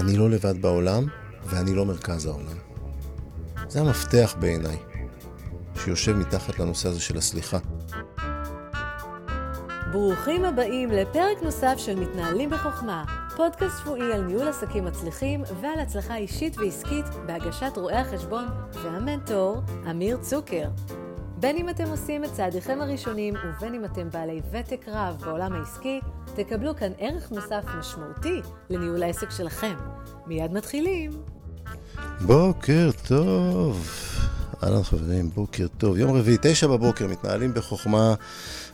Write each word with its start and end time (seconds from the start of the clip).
אני 0.00 0.16
לא 0.16 0.30
לבד 0.30 0.62
בעולם, 0.62 1.04
ואני 1.44 1.74
לא 1.74 1.86
מרכז 1.86 2.26
העולם. 2.26 2.56
זה 3.68 3.80
המפתח 3.80 4.36
בעיניי, 4.40 4.76
שיושב 5.76 6.12
מתחת 6.12 6.58
לנושא 6.58 6.88
הזה 6.88 7.00
של 7.00 7.18
הסליחה. 7.18 7.58
ברוכים 9.92 10.44
הבאים 10.44 10.90
לפרק 10.90 11.42
נוסף 11.42 11.74
של 11.76 12.00
מתנהלים 12.00 12.50
בחוכמה, 12.50 13.04
פודקאסט 13.36 13.78
שבועי 13.80 14.12
על 14.12 14.22
ניהול 14.22 14.48
עסקים 14.48 14.84
מצליחים 14.84 15.42
ועל 15.60 15.80
הצלחה 15.80 16.16
אישית 16.16 16.58
ועסקית 16.58 17.04
בהגשת 17.26 17.72
רואי 17.76 17.96
החשבון 17.96 18.44
והמנטור 18.72 19.62
אמיר 19.90 20.16
צוקר. 20.16 20.68
בין 21.40 21.56
אם 21.56 21.68
אתם 21.68 21.84
עושים 21.84 22.24
את 22.24 22.32
צעדיכם 22.32 22.80
הראשונים 22.80 23.34
ובין 23.44 23.74
אם 23.74 23.84
אתם 23.84 24.10
בעלי 24.10 24.40
ותק 24.50 24.84
רב 24.88 25.22
בעולם 25.24 25.52
העסקי, 25.52 26.00
תקבלו 26.36 26.76
כאן 26.76 26.92
ערך 26.98 27.30
מוסף 27.30 27.64
משמעותי 27.78 28.40
לניהול 28.70 29.02
העסק 29.02 29.30
שלכם. 29.30 29.74
מיד 30.26 30.52
מתחילים. 30.52 31.10
בוקר 32.20 32.90
טוב. 33.06 33.88
אהלן 34.62 34.82
חברים, 34.82 35.30
בוקר 35.30 35.66
טוב. 35.78 35.98
יום 35.98 36.16
רביעי, 36.16 36.36
תשע 36.42 36.66
בבוקר, 36.66 37.06
מתנהלים 37.06 37.54
בחוכמה, 37.54 38.14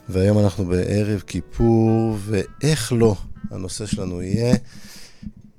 והיום 0.09 0.39
אנחנו 0.39 0.65
בערב 0.65 1.23
כיפור, 1.27 2.17
ואיך 2.21 2.93
לא, 2.93 3.15
הנושא 3.51 3.87
שלנו 3.87 4.23
יהיה 4.23 4.57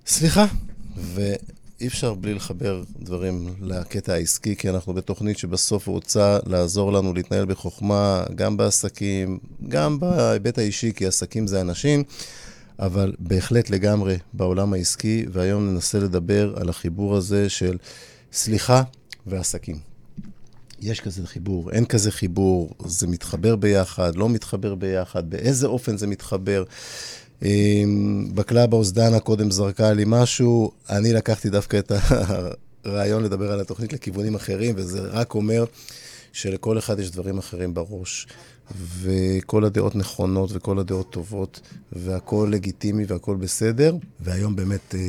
סליחה. 0.05 0.45
ואי 1.81 1.88
אפשר 1.88 2.13
בלי 2.13 2.34
לחבר 2.34 2.84
דברים 2.99 3.55
לקטע 3.62 4.13
העסקי, 4.13 4.55
כי 4.55 4.70
אנחנו 4.70 4.94
בתוכנית 4.94 5.38
שבסוף 5.38 5.88
רוצה 5.88 6.39
לעזור 6.45 6.94
לנו 6.94 7.13
להתנהל 7.13 7.45
בחוכמה, 7.45 8.23
גם 8.35 8.58
בעסקים, 8.58 9.39
גם 9.67 9.99
בהיבט 9.99 10.58
האישי, 10.58 10.91
כי 10.95 11.05
עסקים 11.05 11.48
זה 11.48 11.62
אנשים. 11.62 12.03
אבל 12.80 13.13
בהחלט 13.20 13.70
לגמרי 13.70 14.17
בעולם 14.34 14.73
העסקי, 14.73 15.25
והיום 15.31 15.70
ננסה 15.70 16.00
לדבר 16.00 16.53
על 16.55 16.70
החיבור 16.70 17.16
הזה 17.16 17.50
של 17.50 17.78
סליחה 18.33 18.83
ועסקים. 19.27 19.80
יש 20.81 21.02
כזה 21.02 21.27
חיבור, 21.27 21.72
אין 21.72 21.86
כזה 21.86 22.11
חיבור, 22.11 22.73
זה 22.86 23.08
מתחבר 23.08 23.55
ביחד, 23.55 24.16
לא 24.16 24.30
מתחבר 24.30 24.75
ביחד, 24.75 25.30
באיזה 25.30 25.67
אופן 25.67 25.98
זה 25.98 26.08
מתחבר. 26.08 26.64
בקלאבהאוס 28.34 28.92
דנה 28.92 29.20
קודם 29.20 29.52
זרקה 29.52 29.94
לי 29.94 30.03
משהו, 30.08 30.72
אני 30.89 31.14
לקחתי 31.14 31.50
דווקא 31.50 31.80
את 31.80 31.92
הרעיון 32.86 33.23
לדבר 33.23 33.52
על 33.52 33.59
התוכנית 33.61 33.94
לכיוונים 33.94 34.36
אחרים, 34.36 34.75
וזה 34.78 35.02
רק 35.02 35.36
אומר 35.36 35.66
שלכל 36.33 36.78
אחד 36.78 37.00
יש 37.00 37.11
דברים 37.11 37.38
אחרים 37.38 37.73
בראש. 37.73 38.28
וכל 39.02 39.66
הדעות 39.66 39.95
נכונות 39.95 40.50
וכל 40.53 40.80
הדעות 40.80 41.11
טובות, 41.11 41.59
והכול 41.92 42.53
לגיטימי 42.53 43.06
והכול 43.08 43.38
בסדר. 43.38 43.95
והיום 44.20 44.55
באמת 44.55 44.95
אה, 44.95 45.00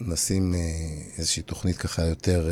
נשים 0.00 0.54
אה, 0.54 0.60
איזושהי 1.18 1.42
תוכנית 1.42 1.76
ככה 1.76 2.06
יותר... 2.06 2.50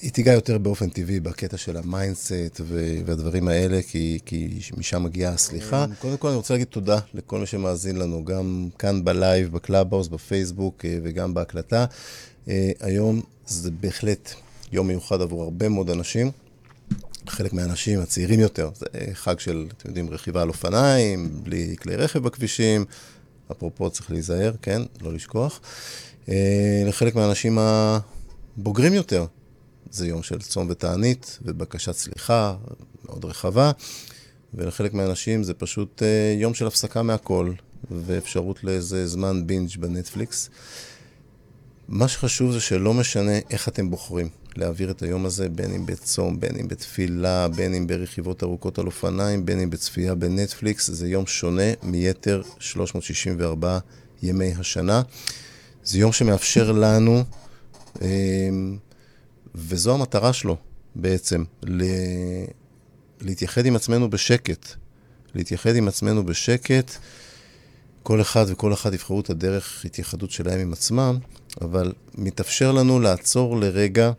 אה, 0.00 0.04
היא 0.04 0.10
תיגע 0.12 0.32
יותר 0.32 0.58
באופן 0.58 0.88
טבעי 0.88 1.20
בקטע 1.20 1.56
של 1.56 1.76
ה 1.76 1.86
mindset 1.86 2.60
והדברים 3.04 3.48
האלה, 3.48 3.80
כי, 3.82 4.18
כי 4.26 4.60
משם 4.76 5.02
מגיעה 5.02 5.32
הסליחה. 5.32 5.86
קודם 5.98 6.16
כל 6.16 6.28
אני 6.28 6.36
רוצה 6.36 6.54
להגיד 6.54 6.66
תודה 6.66 6.98
לכל 7.14 7.38
מי 7.38 7.46
שמאזין 7.46 7.96
לנו, 7.96 8.24
גם 8.24 8.68
כאן 8.78 9.04
ב 9.04 9.12
live, 9.12 9.52
בקלאבהאוס, 9.52 10.08
בפייסבוק 10.08 10.84
וגם 11.02 11.34
בהקלטה. 11.34 11.84
היום 12.80 13.22
זה 13.46 13.70
בהחלט 13.70 14.34
יום 14.72 14.88
מיוחד 14.88 15.20
עבור 15.20 15.42
הרבה 15.42 15.68
מאוד 15.68 15.90
אנשים. 15.90 16.30
חלק 17.26 17.52
מהאנשים 17.52 18.00
הצעירים 18.00 18.40
יותר, 18.40 18.70
זה 18.74 18.86
חג 19.12 19.38
של, 19.38 19.66
אתם 19.76 19.88
יודעים, 19.88 20.10
רכיבה 20.10 20.42
על 20.42 20.48
אופניים, 20.48 21.30
בלי 21.42 21.76
כלי 21.82 21.96
רכב 21.96 22.18
בכבישים, 22.18 22.84
אפרופו 23.52 23.90
צריך 23.90 24.10
להיזהר, 24.10 24.52
כן, 24.62 24.82
לא 25.00 25.12
לשכוח. 25.12 25.60
אה, 26.28 26.82
לחלק 26.86 27.14
מהאנשים 27.14 27.58
הבוגרים 27.58 28.94
יותר, 28.94 29.26
זה 29.90 30.06
יום 30.06 30.22
של 30.22 30.38
צום 30.38 30.66
ותענית 30.70 31.38
ובקשת 31.42 31.92
סליחה 31.92 32.56
מאוד 33.04 33.24
רחבה, 33.24 33.70
ולחלק 34.54 34.94
מהאנשים 34.94 35.42
זה 35.42 35.54
פשוט 35.54 36.02
אה, 36.02 36.34
יום 36.38 36.54
של 36.54 36.66
הפסקה 36.66 37.02
מהכל, 37.02 37.52
ואפשרות 37.90 38.64
לאיזה 38.64 39.06
זמן 39.06 39.46
בינג' 39.46 39.76
בנטפליקס. 39.78 40.50
מה 41.88 42.08
שחשוב 42.08 42.52
זה 42.52 42.60
שלא 42.60 42.94
משנה 42.94 43.38
איך 43.50 43.68
אתם 43.68 43.90
בוחרים. 43.90 44.28
להעביר 44.56 44.90
את 44.90 45.02
היום 45.02 45.26
הזה, 45.26 45.48
בין 45.48 45.72
אם 45.72 45.86
בצום, 45.86 46.40
בין 46.40 46.56
אם 46.60 46.68
בתפילה, 46.68 47.48
בין 47.48 47.74
אם 47.74 47.86
ברכיבות 47.86 48.42
ארוכות 48.42 48.78
על 48.78 48.86
אופניים, 48.86 49.46
בין 49.46 49.60
אם 49.60 49.70
בצפייה 49.70 50.14
בנטפליקס. 50.14 50.90
זה 50.90 51.08
יום 51.08 51.26
שונה 51.26 51.72
מיתר 51.82 52.42
364 52.58 53.78
ימי 54.22 54.54
השנה. 54.58 55.02
זה 55.84 55.98
יום 55.98 56.12
שמאפשר 56.12 56.72
לנו, 56.72 57.24
אמ, 58.02 58.76
וזו 59.54 59.94
המטרה 59.94 60.32
שלו 60.32 60.56
בעצם, 60.94 61.44
להתייחד 63.20 63.66
עם 63.66 63.76
עצמנו 63.76 64.10
בשקט. 64.10 64.66
להתייחד 65.34 65.76
עם 65.76 65.88
עצמנו 65.88 66.26
בשקט. 66.26 66.90
כל 68.02 68.20
אחד 68.20 68.44
וכל 68.48 68.72
אחת 68.72 68.92
יבחרו 68.92 69.20
את 69.20 69.30
הדרך 69.30 69.84
התייחדות 69.84 70.30
שלהם 70.30 70.60
עם 70.60 70.72
עצמם, 70.72 71.18
אבל 71.60 71.92
מתאפשר 72.14 72.72
לנו 72.72 73.00
לעצור 73.00 73.60
לרגע 73.60 74.12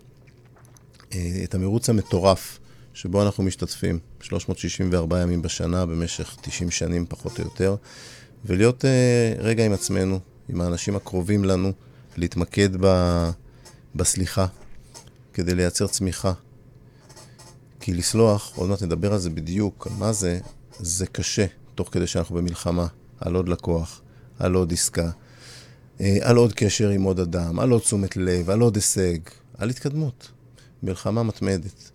אה, 1.14 1.42
את 1.44 1.56
המרוץ 1.56 1.90
המטורף 1.90 2.60
שבו 2.94 3.24
אנחנו 3.24 3.44
משתתפים, 3.44 4.00
364 4.22 5.22
ימים 5.22 5.42
בשנה 5.42 5.86
במשך 5.86 6.36
90 6.42 6.72
שנים 6.72 7.06
פחות 7.10 7.40
או 7.40 7.44
יותר, 7.44 7.76
ולהיות 8.46 8.86
uh, 8.86 9.42
רגע 9.42 9.66
עם 9.66 9.74
עצמנו, 9.74 10.20
עם 10.50 10.62
האנשים 10.62 10.96
הקרובים 10.96 11.46
לנו, 11.46 11.72
להתמקד 12.18 12.70
ב, 12.80 12.88
בסליחה, 13.96 14.46
כדי 15.34 15.56
לייצר 15.56 15.88
צמיחה. 15.88 16.34
כי 17.80 17.94
לסלוח, 17.94 18.52
עוד 18.56 18.70
מעט 18.70 18.82
נדבר 18.84 19.14
על 19.14 19.20
זה 19.20 19.30
בדיוק, 19.30 19.88
על 19.88 19.94
מה 20.00 20.14
זה, 20.14 20.40
זה 20.80 21.06
קשה, 21.06 21.46
תוך 21.76 21.90
כדי 21.92 22.08
שאנחנו 22.08 22.36
במלחמה, 22.36 22.88
על 23.20 23.36
עוד 23.36 23.50
לקוח, 23.50 24.02
על 24.40 24.54
עוד 24.54 24.74
עסקה, 24.74 25.10
אה, 26.02 26.18
על 26.22 26.38
עוד 26.38 26.54
קשר 26.54 26.90
עם 26.90 27.04
עוד 27.04 27.20
אדם, 27.20 27.60
על 27.60 27.70
עוד 27.70 27.82
תשומת 27.82 28.18
לב, 28.18 28.50
על 28.50 28.60
עוד 28.62 28.76
הישג, 28.76 29.18
על 29.58 29.70
התקדמות. 29.70 30.32
מלחמה 30.84 31.24
מתמדת. 31.24 31.92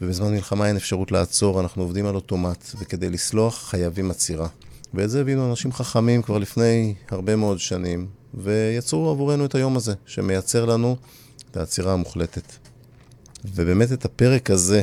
ובזמן 0.00 0.32
מלחמה 0.32 0.68
אין 0.68 0.76
אפשרות 0.76 1.12
לעצור, 1.12 1.60
אנחנו 1.60 1.82
עובדים 1.82 2.06
על 2.06 2.14
אוטומט, 2.14 2.64
וכדי 2.78 3.10
לסלוח 3.10 3.62
חייבים 3.70 4.10
עצירה. 4.10 4.48
ואת 4.94 5.10
זה 5.10 5.20
הבינו 5.20 5.50
אנשים 5.50 5.72
חכמים 5.72 6.22
כבר 6.22 6.38
לפני 6.38 6.94
הרבה 7.10 7.36
מאוד 7.36 7.58
שנים, 7.58 8.06
ויצרו 8.34 9.10
עבורנו 9.10 9.44
את 9.44 9.54
היום 9.54 9.76
הזה, 9.76 9.94
שמייצר 10.06 10.64
לנו 10.64 10.96
את 11.56 11.60
העצירה 11.60 11.92
המוחלטת. 11.92 12.52
ובאמת 13.44 13.92
את 13.92 14.04
הפרק 14.04 14.50
הזה, 14.50 14.82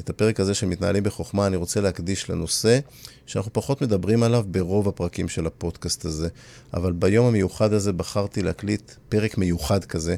את 0.00 0.10
הפרק 0.10 0.40
הזה 0.40 0.54
שמתנהלים 0.54 1.02
בחוכמה, 1.02 1.46
אני 1.46 1.56
רוצה 1.56 1.80
להקדיש 1.80 2.30
לנושא 2.30 2.78
שאנחנו 3.26 3.52
פחות 3.52 3.82
מדברים 3.82 4.22
עליו 4.22 4.44
ברוב 4.48 4.88
הפרקים 4.88 5.28
של 5.28 5.46
הפודקאסט 5.46 6.04
הזה. 6.04 6.28
אבל 6.74 6.92
ביום 6.92 7.26
המיוחד 7.26 7.72
הזה 7.72 7.92
בחרתי 7.92 8.42
להקליט 8.42 8.92
פרק 9.08 9.38
מיוחד 9.38 9.84
כזה, 9.84 10.16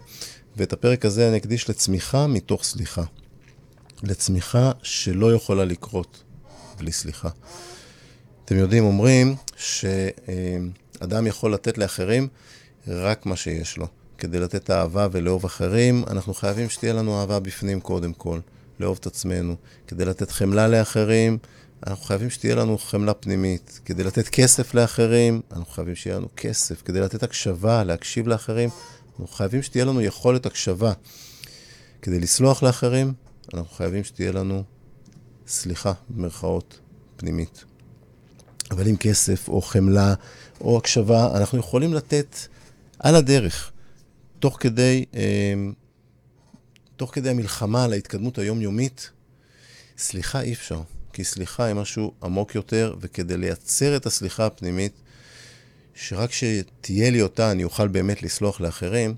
ואת 0.56 0.72
הפרק 0.72 1.04
הזה 1.04 1.28
אני 1.28 1.36
אקדיש 1.36 1.70
לצמיחה 1.70 2.26
מתוך 2.26 2.65
סליחה. 2.65 3.04
לצמיחה 4.03 4.72
שלא 4.82 5.34
יכולה 5.34 5.65
לקרות 5.65 6.22
בלי 6.78 6.92
סליחה. 6.92 7.28
אתם 8.44 8.56
יודעים, 8.56 8.84
אומרים 8.84 9.36
שאדם 9.56 11.26
יכול 11.26 11.54
לתת 11.54 11.78
לאחרים 11.78 12.28
רק 12.88 13.26
מה 13.26 13.36
שיש 13.36 13.76
לו. 13.76 13.86
כדי 14.19 14.41
לתת 14.41 14.71
אהבה 14.71 15.09
ולאהוב 15.12 15.45
אחרים, 15.45 16.05
אנחנו 16.11 16.34
חייבים 16.34 16.71
שתהיה 16.71 16.93
לנו 16.93 17.21
אהבה 17.21 17.41
בפנים 17.41 17.81
קודם 17.81 18.12
כל, 18.12 18.41
לאהוב 18.81 18.99
את 19.01 19.06
עצמנו. 19.06 19.56
כדי 19.87 20.05
לתת 20.05 20.31
חמלה 20.31 20.69
לאחרים, 20.69 21.39
אנחנו 21.87 22.05
חייבים 22.05 22.31
שתהיה 22.31 22.55
לנו 22.55 22.78
חמלה 22.78 23.15
פנימית. 23.15 23.81
כדי 23.84 24.05
לתת 24.05 24.28
כסף 24.28 24.75
לאחרים, 24.75 25.41
אנחנו 25.53 25.72
חייבים 25.72 25.95
שיהיה 25.95 26.16
לנו 26.16 26.28
כסף. 26.37 26.83
כדי 26.83 27.01
לתת 27.01 27.22
הקשבה, 27.22 27.84
להקשיב 27.84 28.28
לאחרים, 28.28 28.71
אנחנו 29.10 29.27
חייבים 29.27 29.63
שתהיה 29.63 29.84
לנו 29.84 30.03
יכולת 30.03 30.47
הקשבה. 30.47 30.92
כדי 32.03 32.21
לסלוח 32.21 32.63
לאחרים, 32.63 33.13
אנחנו 33.54 33.77
חייבים 33.77 34.04
שתהיה 34.04 34.33
לנו 34.33 34.63
סליחה, 35.47 35.92
במרכאות, 36.09 36.78
פנימית. 37.16 37.65
אבל 38.71 38.87
עם 38.87 38.97
כסף 38.97 39.48
או 39.48 39.63
חמלה 39.63 40.15
או 40.60 40.78
הקשבה, 40.78 41.37
אנחנו 41.37 41.59
יכולים 41.59 41.95
לתת 41.95 42.37
על 42.98 43.15
הדרך, 43.15 43.72
תוך 44.41 44.57
כדי, 44.61 45.05
אה, 45.15 45.55
תוך 46.97 47.15
כדי 47.15 47.31
המלחמה 47.31 47.85
על 47.85 47.93
ההתקדמות 47.93 48.39
היומיומית, 48.39 49.11
סליחה 49.99 50.41
אי 50.41 50.53
אפשר, 50.53 50.81
כי 51.13 51.25
סליחה 51.25 51.65
היא 51.65 51.75
משהו 51.75 52.13
עמוק 52.23 52.55
יותר, 52.55 52.95
וכדי 53.01 53.37
לייצר 53.37 53.97
את 53.97 54.07
הסליחה 54.07 54.47
הפנימית, 54.47 54.93
שרק 55.95 56.31
כשתהיה 56.31 57.11
לי 57.11 57.23
אותה 57.23 57.51
אני 57.51 57.65
אוכל 57.65 57.89
באמת 57.89 58.23
לסלוח 58.23 58.61
לאחרים, 58.61 59.15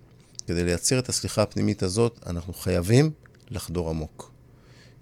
כדי 0.46 0.64
לייצר 0.64 0.98
את 0.98 1.08
הסליחה 1.08 1.42
הפנימית 1.42 1.82
הזאת, 1.82 2.20
אנחנו 2.26 2.52
חייבים 2.52 3.10
לחדור 3.50 3.90
עמוק. 3.90 4.32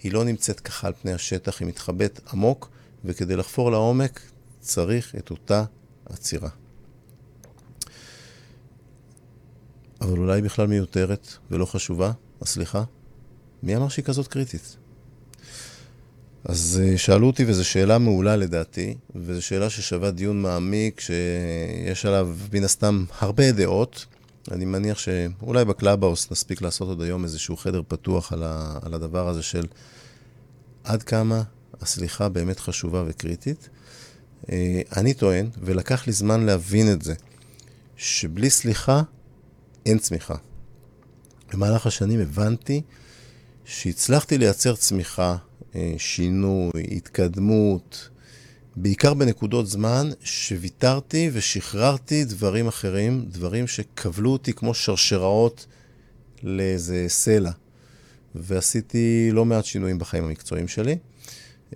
היא 0.02 0.12
לא 0.12 0.24
נמצאת 0.24 0.60
ככה 0.60 0.86
על 0.86 0.92
פני 1.02 1.12
השטח, 1.12 1.60
היא 1.60 1.68
מתחבאת 1.68 2.20
עמוק, 2.32 2.70
וכדי 3.04 3.36
לחפור 3.36 3.70
לעומק 3.70 4.20
צריך 4.60 5.14
את 5.14 5.30
אותה 5.30 5.64
עצירה. 6.06 6.48
אבל 10.00 10.18
אולי 10.18 10.42
בכלל 10.42 10.66
מיותרת 10.66 11.28
ולא 11.50 11.64
חשובה, 11.64 12.12
הסליחה? 12.42 12.84
מי 13.62 13.76
אמר 13.76 13.88
שהיא 13.88 14.04
כזאת 14.04 14.26
קריטית? 14.26 14.76
אז 16.44 16.82
אה, 16.84 16.98
שאלו 16.98 17.26
אותי, 17.26 17.44
וזו 17.44 17.64
שאלה 17.64 17.98
מעולה 17.98 18.36
לדעתי, 18.36 18.94
וזו 19.14 19.42
שאלה 19.42 19.70
ששווה 19.70 20.10
דיון 20.10 20.42
מעמיק, 20.42 21.00
שיש 21.00 22.06
עליו 22.06 22.36
מן 22.52 22.64
הסתם 22.64 23.04
הרבה 23.18 23.52
דעות. 23.52 24.06
אני 24.50 24.64
מניח 24.64 24.98
שאולי 24.98 25.64
בקלאבהאוס 25.64 26.30
נספיק 26.30 26.62
לעשות 26.62 26.88
עוד 26.88 27.02
היום 27.02 27.24
איזשהו 27.24 27.56
חדר 27.56 27.82
פתוח 27.88 28.32
על, 28.32 28.42
ה, 28.42 28.78
על 28.82 28.94
הדבר 28.94 29.28
הזה 29.28 29.42
של 29.42 29.66
עד 30.84 31.02
כמה 31.02 31.42
הסליחה 31.80 32.28
באמת 32.28 32.60
חשובה 32.60 33.04
וקריטית. 33.06 33.68
אה, 34.52 34.80
אני 34.96 35.14
טוען, 35.14 35.48
ולקח 35.62 36.06
לי 36.06 36.12
זמן 36.12 36.46
להבין 36.46 36.92
את 36.92 37.02
זה, 37.02 37.14
שבלי 37.96 38.50
סליחה 38.50 39.02
אין 39.86 39.98
צמיחה. 39.98 40.34
במהלך 41.52 41.86
השנים 41.86 42.20
הבנתי 42.20 42.82
שהצלחתי 43.64 44.38
לייצר 44.38 44.76
צמיחה, 44.76 45.36
אה, 45.74 45.94
שינוי, 45.98 46.70
התקדמות, 46.90 48.08
בעיקר 48.76 49.14
בנקודות 49.14 49.66
זמן 49.66 50.10
שוויתרתי 50.20 51.30
ושחררתי 51.32 52.24
דברים 52.24 52.66
אחרים, 52.68 53.24
דברים 53.28 53.66
שכבלו 53.66 54.30
אותי 54.30 54.52
כמו 54.52 54.74
שרשראות 54.74 55.66
לאיזה 56.42 57.04
סלע. 57.08 57.50
ועשיתי 58.34 59.30
לא 59.32 59.44
מעט 59.44 59.64
שינויים 59.64 59.98
בחיים 59.98 60.24
המקצועיים 60.24 60.68
שלי. 60.68 60.96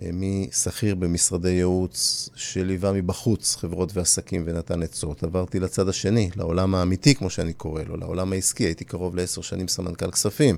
אה, 0.01 0.09
משכיר 0.13 0.95
במשרדי 0.95 1.49
ייעוץ 1.49 2.29
שליווה 2.35 2.91
מבחוץ 2.91 3.55
חברות 3.55 3.97
ועסקים 3.97 4.43
ונתן 4.45 4.83
עצות. 4.83 5.23
עברתי 5.23 5.59
לצד 5.59 5.89
השני, 5.89 6.29
לעולם 6.35 6.75
האמיתי, 6.75 7.15
כמו 7.15 7.29
שאני 7.29 7.53
קורא 7.53 7.83
לו, 7.83 7.97
לעולם 7.97 8.33
העסקי. 8.33 8.63
הייתי 8.63 8.85
קרוב 8.85 9.15
לעשר 9.15 9.41
שנים 9.41 9.67
סמנכ"ל 9.67 10.11
כספים. 10.11 10.55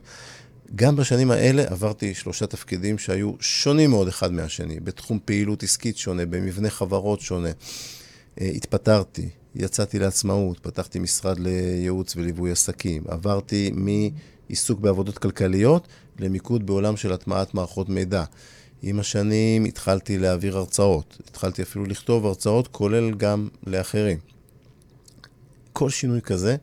גם 0.76 0.96
בשנים 0.96 1.32
האלה 1.32 1.64
עברתי 1.68 2.14
שלושה 2.14 2.48
תפקידים 2.48 2.98
שהיו 2.98 3.32
שונים 3.40 3.90
מאוד 3.90 4.08
אחד 4.08 4.34
מהשני, 4.34 4.80
בתחום 4.80 5.20
פעילות 5.26 5.64
עסקית 5.64 5.98
שונה, 5.98 6.26
במבנה 6.26 6.70
חברות 6.70 7.22
שונה. 7.22 7.50
אה, 8.42 8.48
התפטרתי, 8.48 9.30
יצאתי 9.56 10.00
לעצמאות, 10.00 10.60
פתחתי 10.60 11.00
משרד 11.00 11.40
לייעוץ 11.40 12.16
וליווי 12.16 12.52
עסקים, 12.52 13.04
עברתי 13.08 13.72
מעיסוק 13.74 14.80
בעבודות 14.80 15.18
כלכליות 15.18 15.88
למיקוד 16.20 16.66
בעולם 16.66 16.98
של 16.98 17.14
הטמעת 17.14 17.54
מערכות 17.54 17.90
מידע. 17.90 18.24
עם 18.81 19.00
השנים 19.00 19.66
התחלתי 19.66 20.18
להעביר 20.18 20.57
הרצאות, 20.57 21.18
התחלתי 21.27 21.62
אפילו 21.62 21.86
לכתוב 21.86 22.25
הרצאות, 22.25 22.68
כולל 22.68 23.13
גם 23.13 23.50
לאחרים. 23.68 24.18
כל 25.74 25.89
שינוי 25.89 26.22
כזה 26.22 26.56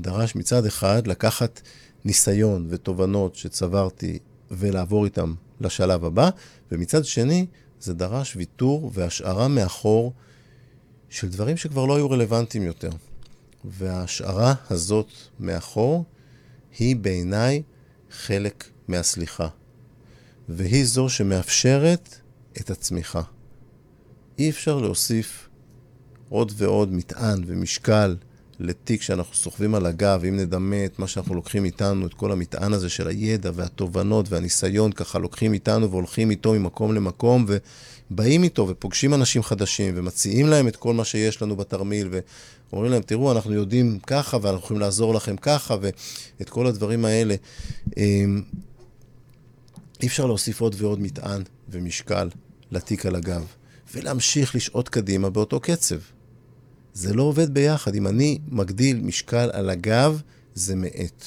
דרש 0.00 0.36
מצד 0.36 0.66
אחד 0.66 1.06
לקחת 1.06 1.60
ניסיון 2.04 2.66
ותובנות 2.70 3.34
שצברתי 3.34 4.18
ולעבור 4.50 5.04
איתם 5.04 5.34
לשלב 5.60 6.04
הבא, 6.04 6.30
ומצד 6.72 7.04
שני 7.04 7.46
זה 7.80 7.94
דרש 7.94 8.36
ויתור 8.36 8.90
והשארה 8.94 9.48
מאחור 9.48 10.12
של 11.08 11.28
דברים 11.28 11.56
שכבר 11.56 11.86
לא 11.86 11.96
היו 11.96 12.10
רלוונטיים 12.10 12.64
יותר. 12.64 12.90
וההשארה 13.64 14.54
הזאת 14.70 15.08
מאחור 15.40 16.04
היא 16.78 16.96
בעיניי 16.96 17.62
חלק 18.10 18.64
מהסליחה. 18.88 19.48
והיא 20.48 20.84
זו 20.84 21.08
שמאפשרת 21.08 22.20
את 22.60 22.70
הצמיחה. 22.70 23.22
אי 24.38 24.50
אפשר 24.50 24.78
להוסיף 24.78 25.48
עוד 26.28 26.52
ועוד 26.56 26.92
מטען 26.92 27.42
ומשקל 27.46 28.16
לתיק 28.58 29.02
שאנחנו 29.02 29.34
סוחבים 29.34 29.74
על 29.74 29.86
הגב, 29.86 30.22
אם 30.28 30.36
נדמה 30.36 30.84
את 30.84 30.98
מה 30.98 31.06
שאנחנו 31.06 31.34
לוקחים 31.34 31.64
איתנו, 31.64 32.06
את 32.06 32.14
כל 32.14 32.32
המטען 32.32 32.72
הזה 32.72 32.88
של 32.88 33.08
הידע 33.08 33.50
והתובנות 33.54 34.26
והניסיון, 34.28 34.92
ככה 34.92 35.18
לוקחים 35.18 35.52
איתנו 35.52 35.90
והולכים 35.90 36.30
איתו 36.30 36.52
ממקום 36.52 36.94
למקום, 36.94 37.46
ובאים 38.10 38.42
איתו 38.42 38.68
ופוגשים 38.68 39.14
אנשים 39.14 39.42
חדשים, 39.42 39.94
ומציעים 39.96 40.46
להם 40.46 40.68
את 40.68 40.76
כל 40.76 40.94
מה 40.94 41.04
שיש 41.04 41.42
לנו 41.42 41.56
בתרמיל, 41.56 42.08
ואומרים 42.72 42.92
להם, 42.92 43.02
תראו, 43.02 43.32
אנחנו 43.32 43.54
יודעים 43.54 43.98
ככה, 44.06 44.38
ואנחנו 44.42 44.64
יכולים 44.64 44.80
לעזור 44.80 45.14
לכם 45.14 45.36
ככה, 45.36 45.76
ואת 45.80 46.50
כל 46.50 46.66
הדברים 46.66 47.04
האלה. 47.04 47.34
אי 50.02 50.06
אפשר 50.06 50.26
להוסיף 50.26 50.60
עוד 50.60 50.74
ועוד 50.78 51.00
מטען 51.00 51.42
ומשקל 51.68 52.28
לתיק 52.70 53.06
על 53.06 53.16
הגב, 53.16 53.46
ולהמשיך 53.94 54.54
לשעוט 54.54 54.88
קדימה 54.88 55.30
באותו 55.30 55.60
קצב. 55.60 55.98
זה 56.94 57.14
לא 57.14 57.22
עובד 57.22 57.54
ביחד. 57.54 57.94
אם 57.94 58.06
אני 58.06 58.38
מגדיל 58.48 59.00
משקל 59.00 59.50
על 59.52 59.70
הגב, 59.70 60.22
זה 60.54 60.76
מאט. 60.76 61.24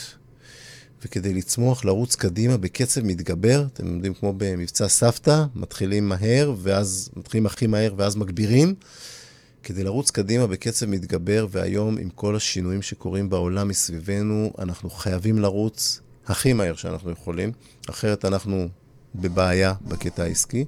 וכדי 1.06 1.34
לצמוח, 1.34 1.86
לרוץ 1.86 2.16
קדימה 2.16 2.58
בקצב 2.58 3.02
מתגבר, 3.04 3.66
אתם 3.74 3.96
יודעים, 3.96 4.14
כמו 4.14 4.34
במבצע 4.38 4.88
סבתא, 4.88 5.46
מתחילים 5.56 6.10
מהר, 6.10 6.54
ואז 6.58 7.10
מתחילים 7.16 7.46
הכי 7.46 7.68
מהר, 7.68 7.94
ואז 7.98 8.16
מגבירים. 8.16 8.76
כדי 9.64 9.84
לרוץ 9.84 10.12
קדימה 10.12 10.48
בקצב 10.48 10.86
מתגבר, 10.86 11.48
והיום 11.52 11.98
עם 11.98 12.10
כל 12.10 12.36
השינויים 12.36 12.82
שקורים 12.82 13.30
בעולם 13.30 13.68
מסביבנו, 13.68 14.54
אנחנו 14.60 14.90
חייבים 14.90 15.40
לרוץ 15.40 16.02
הכי 16.30 16.54
מהר 16.54 16.76
שאנחנו 16.76 17.12
יכולים, 17.12 17.52
אחרת 17.90 18.26
אנחנו 18.26 18.68
בבעיה 19.16 19.74
בקטע 19.82 20.24
העסקי. 20.24 20.66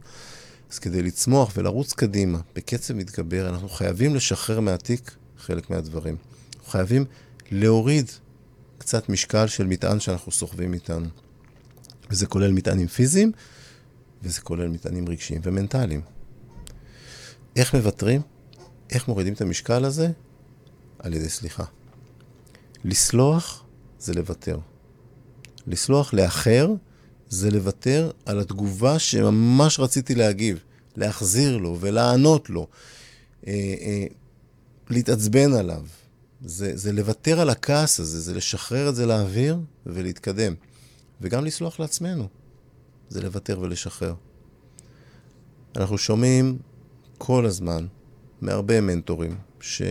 אז 0.71 0.79
כדי 0.79 1.01
לצמוח 1.01 1.51
ולרוץ 1.57 1.93
קדימה 1.93 2.39
בקצב 2.55 2.93
מתגבר, 2.93 3.49
אנחנו 3.49 3.69
חייבים 3.69 4.15
לשחרר 4.15 4.59
מהתיק 4.59 5.11
חלק 5.37 5.69
מהדברים. 5.69 6.15
אנחנו 6.55 6.71
חייבים 6.71 7.05
להוריד 7.51 8.11
קצת 8.77 9.09
משקל 9.09 9.47
של 9.47 9.67
מטען 9.67 9.99
שאנחנו 9.99 10.31
סוחבים 10.31 10.73
איתנו. 10.73 11.07
וזה 12.09 12.27
כולל 12.27 12.51
מטענים 12.51 12.87
פיזיים, 12.87 13.31
וזה 14.23 14.41
כולל 14.41 14.67
מטענים 14.67 15.09
רגשיים 15.09 15.41
ומנטליים. 15.43 16.01
איך 17.55 17.75
מוותרים? 17.75 18.21
איך 18.89 19.07
מורידים 19.07 19.33
את 19.33 19.41
המשקל 19.41 19.85
הזה? 19.85 20.11
על 20.99 21.13
ידי 21.13 21.29
סליחה. 21.29 21.63
לסלוח 22.83 23.63
זה 23.99 24.13
לוותר. 24.13 24.59
לסלוח 25.67 26.13
לאחר 26.13 26.69
זה 27.29 27.51
לוותר 27.51 28.11
על 28.25 28.39
התגובה 28.39 28.99
שממש 28.99 29.79
רציתי 29.79 30.15
להגיב, 30.15 30.59
להחזיר 30.95 31.57
לו 31.57 31.77
ולענות 31.79 32.49
לו, 32.49 32.67
אה, 33.47 33.53
אה, 33.81 34.05
להתעצבן 34.89 35.53
עליו. 35.53 35.83
זה, 36.45 36.77
זה 36.77 36.91
לוותר 36.91 37.39
על 37.39 37.49
הכעס 37.49 37.99
הזה, 37.99 38.19
זה 38.19 38.33
לשחרר 38.33 38.89
את 38.89 38.95
זה 38.95 39.05
לאוויר 39.05 39.59
ולהתקדם. 39.85 40.53
וגם 41.21 41.45
לסלוח 41.45 41.79
לעצמנו, 41.79 42.27
זה 43.09 43.21
לוותר 43.21 43.59
ולשחרר. 43.59 44.13
אנחנו 45.75 45.97
שומעים 45.97 46.57
כל 47.17 47.45
הזמן 47.45 47.85
מהרבה 48.41 48.81
מנטורים, 48.81 49.37
שכל 49.59 49.85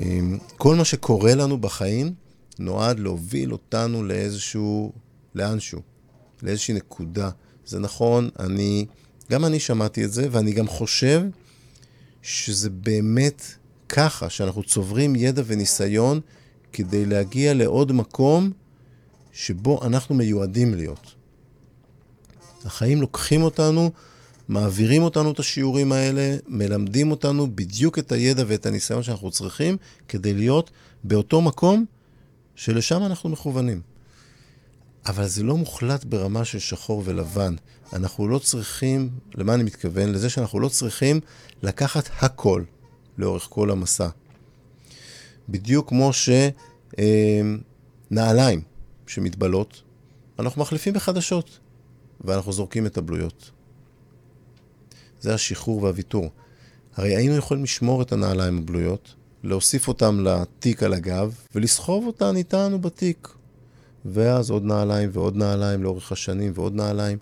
אה, 0.00 0.74
מה 0.76 0.84
שקורה 0.84 1.34
לנו 1.34 1.58
בחיים 1.58 2.14
נועד 2.58 2.98
להוביל 2.98 3.52
אותנו 3.52 4.04
לאיזשהו, 4.04 4.92
לאנשהו. 5.34 5.80
לאיזושהי 6.42 6.74
נקודה. 6.74 7.30
זה 7.66 7.78
נכון, 7.78 8.28
אני, 8.38 8.86
גם 9.30 9.44
אני 9.44 9.60
שמעתי 9.60 10.04
את 10.04 10.12
זה, 10.12 10.28
ואני 10.30 10.52
גם 10.52 10.66
חושב 10.68 11.22
שזה 12.22 12.70
באמת 12.70 13.42
ככה, 13.88 14.30
שאנחנו 14.30 14.62
צוברים 14.62 15.16
ידע 15.16 15.42
וניסיון 15.46 16.20
כדי 16.72 17.06
להגיע 17.06 17.54
לעוד 17.54 17.92
מקום 17.92 18.50
שבו 19.32 19.86
אנחנו 19.86 20.14
מיועדים 20.14 20.74
להיות. 20.74 21.14
החיים 22.64 23.00
לוקחים 23.00 23.42
אותנו, 23.42 23.90
מעבירים 24.48 25.02
אותנו 25.02 25.30
את 25.30 25.38
השיעורים 25.38 25.92
האלה, 25.92 26.36
מלמדים 26.48 27.10
אותנו 27.10 27.46
בדיוק 27.54 27.98
את 27.98 28.12
הידע 28.12 28.44
ואת 28.46 28.66
הניסיון 28.66 29.02
שאנחנו 29.02 29.30
צריכים 29.30 29.76
כדי 30.08 30.34
להיות 30.34 30.70
באותו 31.04 31.40
מקום 31.40 31.84
שלשם 32.56 33.02
אנחנו 33.02 33.30
מכוונים. 33.30 33.80
אבל 35.06 35.26
זה 35.26 35.42
לא 35.42 35.56
מוחלט 35.56 36.04
ברמה 36.04 36.44
של 36.44 36.58
שחור 36.58 37.02
ולבן. 37.04 37.54
אנחנו 37.92 38.28
לא 38.28 38.38
צריכים, 38.38 39.10
למה 39.34 39.54
אני 39.54 39.62
מתכוון? 39.62 40.12
לזה 40.12 40.30
שאנחנו 40.30 40.60
לא 40.60 40.68
צריכים 40.68 41.20
לקחת 41.62 42.10
הכל 42.20 42.62
לאורך 43.18 43.46
כל 43.50 43.70
המסע. 43.70 44.08
בדיוק 45.48 45.88
כמו 45.88 46.10
שנעליים 48.10 48.62
שמתבלות, 49.06 49.82
אנחנו 50.38 50.62
מחליפים 50.62 50.94
בחדשות, 50.94 51.58
ואנחנו 52.20 52.52
זורקים 52.52 52.86
את 52.86 52.98
הבלויות. 52.98 53.50
זה 55.20 55.34
השחרור 55.34 55.82
והוויתור. 55.82 56.30
הרי 56.96 57.16
היינו 57.16 57.36
יכולים 57.36 57.64
לשמור 57.64 58.02
את 58.02 58.12
הנעליים 58.12 58.58
הבלויות, 58.58 59.14
להוסיף 59.44 59.88
אותן 59.88 60.16
לתיק 60.16 60.82
על 60.82 60.92
הגב, 60.92 61.34
ולסחוב 61.54 62.06
אותן 62.06 62.36
איתנו 62.36 62.80
בתיק. 62.80 63.28
ואז 64.04 64.50
עוד 64.50 64.64
נעליים 64.64 65.10
ועוד 65.12 65.36
נעליים 65.36 65.82
לאורך 65.82 66.12
השנים 66.12 66.52
ועוד 66.54 66.74
נעליים. 66.74 67.18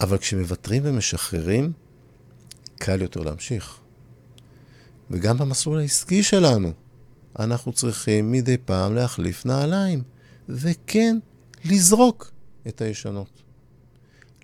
אבל 0.00 0.18
כשמוותרים 0.18 0.82
ומשחררים, 0.84 1.72
קל 2.76 3.02
יותר 3.02 3.20
להמשיך. 3.20 3.78
וגם 5.10 5.38
במסלול 5.38 5.78
העסקי 5.78 6.22
שלנו, 6.22 6.72
אנחנו 7.38 7.72
צריכים 7.72 8.32
מדי 8.32 8.56
פעם 8.64 8.94
להחליף 8.94 9.46
נעליים, 9.46 10.02
וכן, 10.48 11.18
לזרוק 11.64 12.30
את 12.68 12.80
הישנות. 12.80 13.42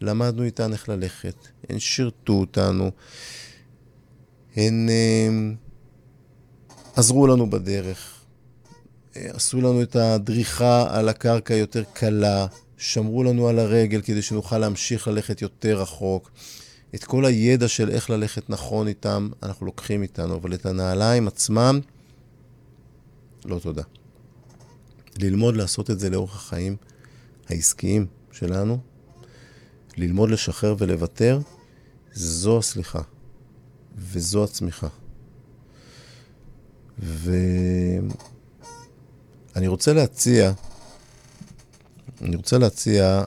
למדנו 0.00 0.42
איתן 0.42 0.72
איך 0.72 0.88
ללכת, 0.88 1.34
הן 1.68 1.78
שירתו 1.78 2.32
אותנו, 2.32 2.90
הן 4.56 4.88
אה, 4.88 5.28
עזרו 6.96 7.26
לנו 7.26 7.50
בדרך, 7.50 8.20
אה, 9.16 9.30
עשו 9.32 9.60
לנו 9.60 9.82
את 9.82 9.96
הדריכה 9.96 10.98
על 10.98 11.08
הקרקע 11.08 11.54
יותר 11.54 11.82
קלה, 11.92 12.46
שמרו 12.76 13.24
לנו 13.24 13.48
על 13.48 13.58
הרגל 13.58 14.00
כדי 14.00 14.22
שנוכל 14.22 14.58
להמשיך 14.58 15.08
ללכת 15.08 15.42
יותר 15.42 15.80
רחוק. 15.80 16.30
את 16.94 17.04
כל 17.04 17.24
הידע 17.24 17.68
של 17.68 17.90
איך 17.90 18.10
ללכת 18.10 18.50
נכון 18.50 18.88
איתם, 18.88 19.28
אנחנו 19.42 19.66
לוקחים 19.66 20.02
איתנו, 20.02 20.34
אבל 20.34 20.54
את 20.54 20.66
הנעליים 20.66 21.28
עצמם, 21.28 21.80
לא 23.44 23.58
תודה. 23.58 23.82
ללמוד 25.18 25.56
לעשות 25.56 25.90
את 25.90 26.00
זה 26.00 26.10
לאורך 26.10 26.34
החיים 26.34 26.76
העסקיים 27.48 28.06
שלנו, 28.32 28.78
ללמוד 29.96 30.30
לשחרר 30.30 30.74
ולוותר, 30.78 31.40
זו 32.12 32.58
הסליחה, 32.58 33.00
וזו 33.96 34.44
הצמיחה. 34.44 34.88
ואני 36.98 38.08
רוצה 39.66 39.92
להציע, 39.92 40.52
אני 42.22 42.36
רוצה 42.36 42.58
להציע 42.58 43.24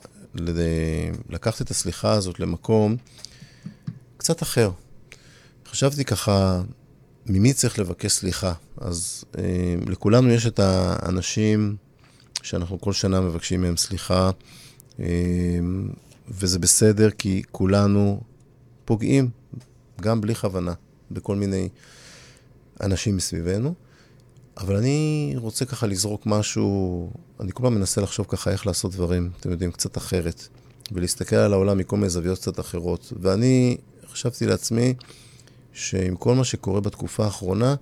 לקחת 1.30 1.62
את 1.62 1.72
הסליחה 1.72 2.12
הזאת 2.12 2.40
למקום 2.40 2.96
קצת 4.18 4.42
אחר. 4.44 4.72
חשבתי 5.66 6.06
ככה, 6.06 6.62
ממי 7.26 7.54
צריך 7.54 7.80
לבקש 7.80 8.12
סליחה? 8.12 8.54
אז 8.78 9.24
אה, 9.38 9.76
לכולנו 9.88 10.30
יש 10.30 10.48
את 10.48 10.60
האנשים 10.60 11.76
שאנחנו 12.44 12.82
כל 12.82 12.94
שנה 12.94 13.22
מבקשים 13.22 13.62
מהם 13.62 13.78
סליחה, 13.78 14.32
אה, 15.00 15.06
וזה 16.30 16.60
בסדר, 16.60 17.10
כי 17.12 17.42
כולנו 17.52 18.22
פוגעים, 18.86 19.30
גם 20.02 20.22
בלי 20.22 20.36
כוונה, 20.36 20.74
בכל 21.12 21.36
מיני 21.36 21.70
אנשים 22.82 23.16
מסביבנו. 23.16 23.74
אבל 24.58 24.76
אני 24.76 25.34
רוצה 25.38 25.66
ככה 25.66 25.88
לזרוק 25.88 26.26
משהו, 26.26 27.10
אני 27.40 27.52
כל 27.54 27.64
פעם 27.64 27.76
מנסה 27.76 28.02
לחשוב 28.02 28.26
ככה 28.30 28.52
איך 28.52 28.68
לעשות 28.68 28.92
דברים, 28.92 29.30
אתם 29.40 29.52
יודעים, 29.52 29.72
קצת 29.72 29.98
אחרת, 29.98 30.48
ולהסתכל 30.92 31.36
על 31.36 31.54
העולם 31.54 31.78
מכל 31.78 31.96
מיני 31.96 32.10
זוויות 32.10 32.40
קצת 32.40 32.60
אחרות. 32.60 33.14
ואני 33.22 33.78
חשבתי 34.08 34.46
לעצמי 34.46 34.94
שעם 35.74 36.16
כל 36.16 36.36
מה 36.36 36.44
שקורה 36.44 36.82
בתקופה 36.82 37.26
האחרונה, 37.26 37.76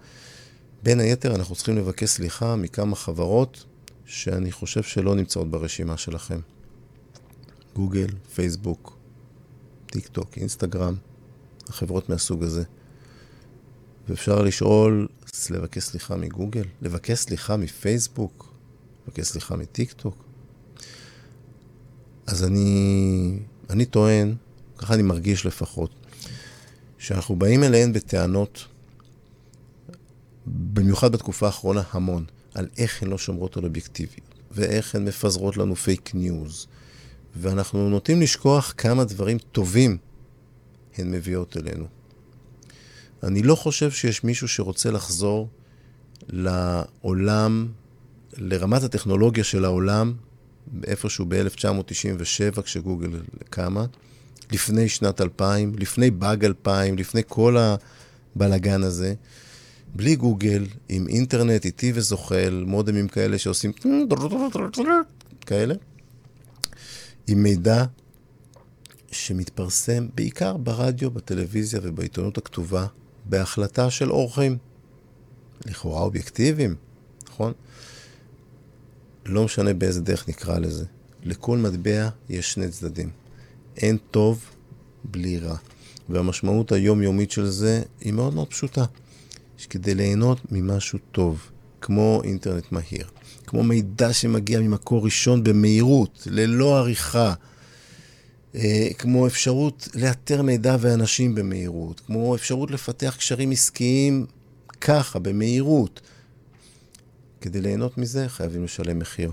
בין 0.83 0.99
היתר 0.99 1.35
אנחנו 1.35 1.55
צריכים 1.55 1.77
לבקש 1.77 2.09
סליחה 2.09 2.55
מכמה 2.55 2.95
חברות 2.95 3.65
שאני 4.05 4.51
חושב 4.51 4.83
שלא 4.83 5.15
נמצאות 5.15 5.51
ברשימה 5.51 5.97
שלכם. 5.97 6.39
גוגל, 7.75 8.07
פייסבוק, 8.35 8.97
טיק 9.85 10.07
טוק, 10.07 10.37
אינסטגרם, 10.37 10.95
החברות 11.67 12.09
מהסוג 12.09 12.43
הזה. 12.43 12.63
ואפשר 14.09 14.41
לשאול, 14.41 15.07
לבקש 15.50 15.83
סליחה 15.83 16.15
מגוגל? 16.15 16.63
לבקש 16.81 17.19
סליחה 17.19 17.57
מפייסבוק? 17.57 18.53
לבקש 19.07 19.25
סליחה 19.27 19.55
מטיק 19.55 19.93
טוק? 19.93 20.24
אז 22.27 22.43
אני, 22.43 23.39
אני 23.69 23.85
טוען, 23.85 24.35
ככה 24.77 24.93
אני 24.93 25.03
מרגיש 25.03 25.45
לפחות, 25.45 25.91
שאנחנו 26.97 27.35
באים 27.35 27.63
אליהן 27.63 27.93
בטענות, 27.93 28.65
במיוחד 30.47 31.12
בתקופה 31.12 31.45
האחרונה, 31.45 31.83
המון, 31.91 32.25
על 32.53 32.67
איך 32.77 33.03
הן 33.03 33.09
לא 33.09 33.17
שומרות 33.17 33.57
על 33.57 33.63
אובייקטיביות, 33.65 34.35
ואיך 34.51 34.95
הן 34.95 35.05
מפזרות 35.05 35.57
לנו 35.57 35.75
fake 35.75 36.15
news, 36.15 36.67
ואנחנו 37.35 37.89
נוטים 37.89 38.21
לשכוח 38.21 38.74
כמה 38.77 39.03
דברים 39.03 39.38
טובים 39.38 39.97
הן 40.97 41.12
מביאות 41.12 41.57
אלינו. 41.57 41.85
אני 43.24 43.43
לא 43.43 43.55
חושב 43.55 43.91
שיש 43.91 44.24
מישהו 44.24 44.48
שרוצה 44.48 44.91
לחזור 44.91 45.50
לעולם, 46.29 47.67
לרמת 48.38 48.84
הטכנולוגיה 48.84 49.43
של 49.43 49.65
העולם, 49.65 50.13
איפשהו 50.84 51.25
ב-1997, 51.27 52.62
כשגוגל 52.62 53.10
קמה, 53.50 53.86
לפני 54.51 54.89
שנת 54.89 55.22
2000, 55.22 55.74
לפני 55.79 56.12
באג 56.12 56.45
2000, 56.45 56.98
לפני 56.98 57.22
כל 57.27 57.57
הבלגן 57.57 58.84
הזה, 58.84 59.13
בלי 59.95 60.15
גוגל, 60.15 60.65
עם 60.89 61.07
אינטרנט 61.07 61.65
איטי 61.65 61.91
וזוחל, 61.95 62.63
מודמים 62.67 63.07
כאלה 63.07 63.38
שעושים 63.38 63.72
כאלה, 65.45 65.75
עם 67.27 67.43
מידע 67.43 67.86
שמתפרסם 69.12 70.07
בעיקר 70.15 70.57
ברדיו, 70.57 71.12
בטלוויזיה 71.12 71.79
ובעיתונות 71.84 72.38
הכתובה, 72.38 72.86
בהחלטה 73.25 73.89
של 73.89 74.12
אורחים. 74.12 74.58
לכאורה 75.65 76.01
אובייקטיביים, 76.01 76.75
נכון? 77.27 77.53
לא 79.25 79.46
משנה 79.46 79.74
באיזה 79.74 80.01
דרך 80.01 80.29
נקרא 80.29 80.60
לזה. 80.60 80.86
לכל 81.24 81.58
מטבע 81.58 82.10
יש 82.29 82.53
שני 82.53 82.70
צדדים. 82.70 83.10
אין 83.77 83.98
טוב 84.12 84.46
בלי 85.03 85.39
רע. 85.39 85.58
והמשמעות 86.10 86.72
היומיומית 86.72 87.32
של 87.32 87.46
זה 87.46 87.82
היא 88.01 88.13
מאוד 88.13 88.34
מאוד 88.34 88.48
פשוטה. 88.48 88.86
שכדי 89.58 89.96
ליהנות 89.96 90.51
ממשהו 90.51 91.00
טוב, 91.12 91.51
כמו 91.82 92.22
אינטרנט 92.24 92.72
מהיר, 92.72 93.08
כמו 93.48 93.63
מידע 93.63 94.13
שמגיע 94.13 94.60
ממקור 94.60 95.05
ראשון 95.05 95.44
במהירות, 95.44 96.27
ללא 96.32 96.77
עריכה, 96.77 97.34
כמו 98.97 99.27
אפשרות 99.27 99.88
לאתר 99.95 100.41
מידע 100.41 100.77
ואנשים 100.79 101.35
במהירות, 101.35 102.00
כמו 102.00 102.35
אפשרות 102.35 102.71
לפתח 102.71 103.15
קשרים 103.17 103.51
עסקיים 103.51 104.25
ככה, 104.81 105.19
במהירות. 105.19 106.01
כדי 107.41 107.62
ליהנות 107.62 107.97
מזה 107.97 108.29
חייבים 108.29 108.63
לשלם 108.63 109.00
מחיר. 109.00 109.31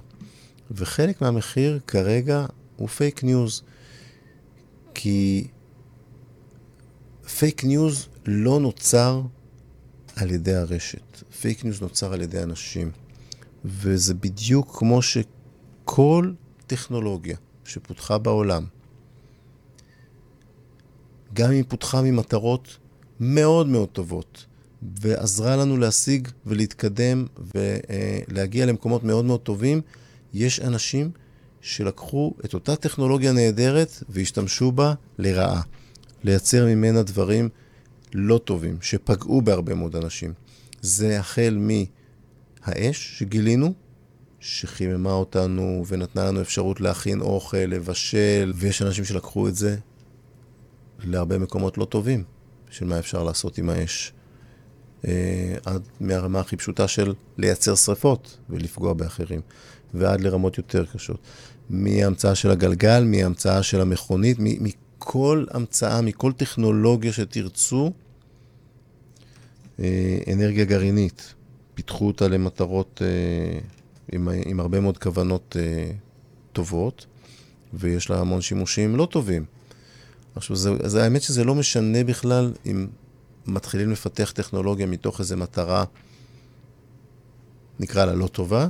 וחלק 0.71 1.21
מהמחיר 1.21 1.81
כרגע 1.87 2.47
הוא 2.77 2.89
fake 2.89 3.25
news. 3.25 3.63
כי 4.95 5.47
fake 7.39 7.65
news 7.65 8.09
לא 8.27 8.61
נוצר 8.61 9.23
על 10.17 10.31
ידי 10.31 10.55
הרשת. 10.55 11.23
fake 11.41 11.65
news 11.65 11.81
נוצר 11.81 12.13
על 12.13 12.23
ידי 12.23 12.43
אנשים. 12.43 12.91
וזה 13.65 14.15
בדיוק 14.15 14.77
כמו 14.79 15.03
שכל 15.03 16.33
טכנולוגיה 16.67 17.37
שפותחה 17.65 18.19
בעולם, 18.19 18.65
גם 21.35 21.47
אם 21.47 21.53
היא 21.53 21.65
פותחה 21.69 22.03
ממטרות 22.03 22.79
מאוד 23.21 23.67
מאוד 23.67 23.89
טובות, 23.89 24.47
ועזרה 25.01 25.57
לנו 25.57 25.77
להשיג 25.77 26.29
ולהתקדם 26.47 27.27
ולהגיע 27.55 28.67
למקומות 28.67 29.05
מאוד 29.05 29.25
מאוד 29.25 29.41
טובים, 29.41 29.81
יש 30.35 30.61
אנשים 30.61 31.11
שלקחו 31.61 32.35
את 32.45 32.55
אותה 32.55 32.77
טכנולוגיה 32.77 33.33
נהדרת 33.33 34.03
והשתמשו 34.09 34.73
בה 34.73 34.95
לרעה. 35.19 35.63
לייצר 36.25 36.67
ממנה 36.67 37.03
דברים 37.03 37.49
לא 38.15 38.39
טובים, 38.39 38.77
שפגעו 38.81 39.43
בהרבה 39.43 39.75
מאוד 39.75 39.97
אנשים. 39.97 40.33
זה 40.81 41.21
החל 41.21 41.59
מהאש 41.61 43.19
שגילינו, 43.19 43.75
שחיממה 44.41 45.13
אותנו 45.13 45.85
ונתנה 45.89 46.25
לנו 46.25 46.41
אפשרות 46.41 46.81
להכין 46.81 47.21
אוכל, 47.21 47.57
לבשל, 47.57 48.53
ויש 48.57 48.83
אנשים 48.83 49.05
שלקחו 49.05 49.49
את 49.49 49.55
זה 49.55 49.77
להרבה 51.05 51.39
מקומות 51.39 51.79
לא 51.79 51.85
טובים, 51.85 52.25
של 52.71 52.87
מה 52.87 52.99
אפשר 52.99 53.23
לעשות 53.23 53.59
עם 53.59 53.69
האש. 53.69 54.13
אה, 55.09 55.57
עד 55.65 55.83
מהרמה 56.01 56.41
הכי 56.41 56.57
פשוטה 56.57 56.89
של 56.89 57.15
לייצר 57.39 57.75
שריפות 57.75 58.39
ולפגוע 58.51 58.93
באחרים, 58.93 59.41
ועד 59.95 60.21
לרמות 60.21 60.59
יותר 60.59 60.85
קשות. 60.87 61.21
מהמצאה 61.71 62.35
של 62.35 62.51
הגלגל, 62.51 63.05
מהמצאה 63.05 63.63
של 63.63 63.81
המכונית, 63.81 64.37
מכל 64.41 65.45
המצאה, 65.51 66.01
מכל 66.01 66.33
טכנולוגיה 66.33 67.13
שתרצו, 67.13 67.93
אה, 69.81 70.19
אנרגיה 70.33 70.65
גרעינית. 70.65 71.35
פיתחו 71.75 72.07
אותה 72.07 72.29
למטרות 72.29 73.03
אה, 73.05 73.59
עם, 74.13 74.29
עם 74.47 74.61
הרבה 74.61 74.81
מאוד 74.81 74.99
כוונות 74.99 75.57
טובות, 76.53 77.07
ויש 77.75 78.11
לה 78.11 78.21
המון 78.21 78.41
שימושים 78.41 78.97
לא 78.97 79.09
טובים. 79.11 79.45
עכשיו, 80.35 80.57
זה, 80.57 80.71
זה, 80.85 81.05
האמת 81.05 81.23
שזה 81.23 81.45
לא 81.45 81.55
משנה 81.55 82.05
בכלל 82.05 82.53
אם 82.67 82.87
מתחילים 83.47 83.91
לפתח 83.91 84.33
טכנולוגיה 84.35 84.87
מתוך 84.87 85.21
איזו 85.21 85.37
מטרה, 85.37 85.85
נקרא 87.81 88.05
לה 88.05 88.15
לא 88.15 88.27
טובה, 88.27 88.69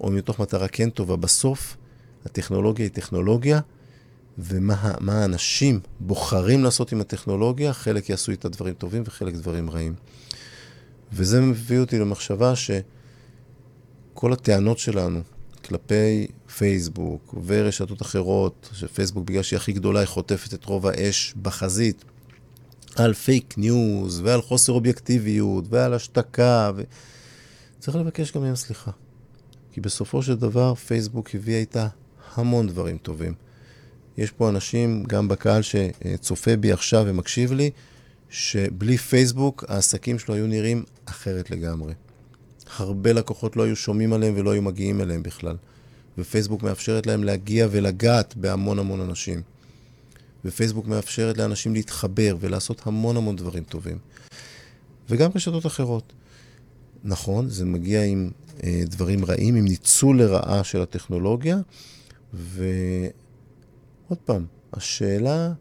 או 0.00 0.10
מתוך 0.10 0.40
מטרה 0.40 0.68
כן 0.68 0.90
טובה. 0.90 1.16
בסוף, 1.16 1.76
הטכנולוגיה 2.24 2.86
היא 2.86 2.92
טכנולוגיה, 2.92 3.60
ומה 4.38 4.94
האנשים 5.08 5.80
בוחרים 6.00 6.64
לעשות 6.64 6.92
עם 6.92 7.00
הטכנולוגיה, 7.00 7.72
חלק 7.72 8.10
יעשו 8.10 8.32
איתה 8.32 8.48
דברים 8.48 8.74
טובים 8.74 9.02
וחלק 9.06 9.34
דברים 9.34 9.70
רעים. 9.70 9.94
וזה 11.12 11.40
מביא 11.40 11.78
אותי 11.78 11.98
למחשבה 11.98 12.52
שכל 12.56 14.32
הטענות 14.32 14.78
שלנו 14.78 15.20
כלפי 15.64 16.26
פייסבוק 16.56 17.34
ורשתות 17.46 18.02
אחרות, 18.02 18.70
שפייסבוק 18.72 19.24
בגלל 19.24 19.42
שהיא 19.42 19.56
הכי 19.56 19.72
גדולה, 19.72 20.00
היא 20.00 20.06
חוטפת 20.06 20.54
את 20.54 20.64
רוב 20.64 20.86
האש 20.86 21.34
בחזית, 21.42 22.04
על 22.96 23.14
fake 23.14 23.54
news 23.58 24.20
ועל 24.24 24.42
חוסר 24.42 24.72
אובייקטיביות 24.72 25.64
ועל 25.68 25.94
השתקה. 25.94 26.70
ו... 26.76 26.82
צריך 27.78 27.96
לבקש 27.96 28.32
גם 28.32 28.42
מהם 28.42 28.56
סליחה. 28.56 28.90
כי 29.72 29.80
בסופו 29.80 30.22
של 30.22 30.34
דבר 30.34 30.74
פייסבוק 30.74 31.34
הביאה 31.34 31.58
איתה 31.58 31.88
המון 32.34 32.66
דברים 32.66 32.98
טובים. 32.98 33.34
יש 34.16 34.30
פה 34.30 34.48
אנשים, 34.48 35.04
גם 35.04 35.28
בקהל 35.28 35.62
שצופה 35.62 36.56
בי 36.56 36.72
עכשיו 36.72 37.04
ומקשיב 37.06 37.52
לי, 37.52 37.70
שבלי 38.30 38.98
פייסבוק 38.98 39.64
העסקים 39.68 40.18
שלו 40.18 40.34
היו 40.34 40.46
נראים 40.46 40.84
אחרת 41.04 41.50
לגמרי. 41.50 41.94
הרבה 42.76 43.12
לקוחות 43.12 43.56
לא 43.56 43.62
היו 43.62 43.76
שומעים 43.76 44.12
עליהם 44.12 44.34
ולא 44.36 44.50
היו 44.50 44.62
מגיעים 44.62 45.00
אליהם 45.00 45.22
בכלל. 45.22 45.56
ופייסבוק 46.18 46.62
מאפשרת 46.62 47.06
להם 47.06 47.24
להגיע 47.24 47.68
ולגעת 47.70 48.36
בהמון 48.36 48.78
המון 48.78 49.00
אנשים. 49.00 49.42
ופייסבוק 50.44 50.86
מאפשרת 50.86 51.38
לאנשים 51.38 51.74
להתחבר 51.74 52.36
ולעשות 52.40 52.86
המון 52.86 53.16
המון 53.16 53.36
דברים 53.36 53.64
טובים. 53.64 53.98
וגם 55.10 55.30
רשתות 55.34 55.66
אחרות. 55.66 56.12
נכון, 57.04 57.48
זה 57.48 57.64
מגיע 57.64 58.04
עם 58.04 58.30
אה, 58.64 58.82
דברים 58.86 59.24
רעים, 59.24 59.54
עם 59.54 59.64
ניצול 59.64 60.22
לרעה 60.22 60.64
של 60.64 60.82
הטכנולוגיה, 60.82 61.58
ועוד 62.32 64.18
פעם, 64.24 64.46
השאלה 64.72 65.52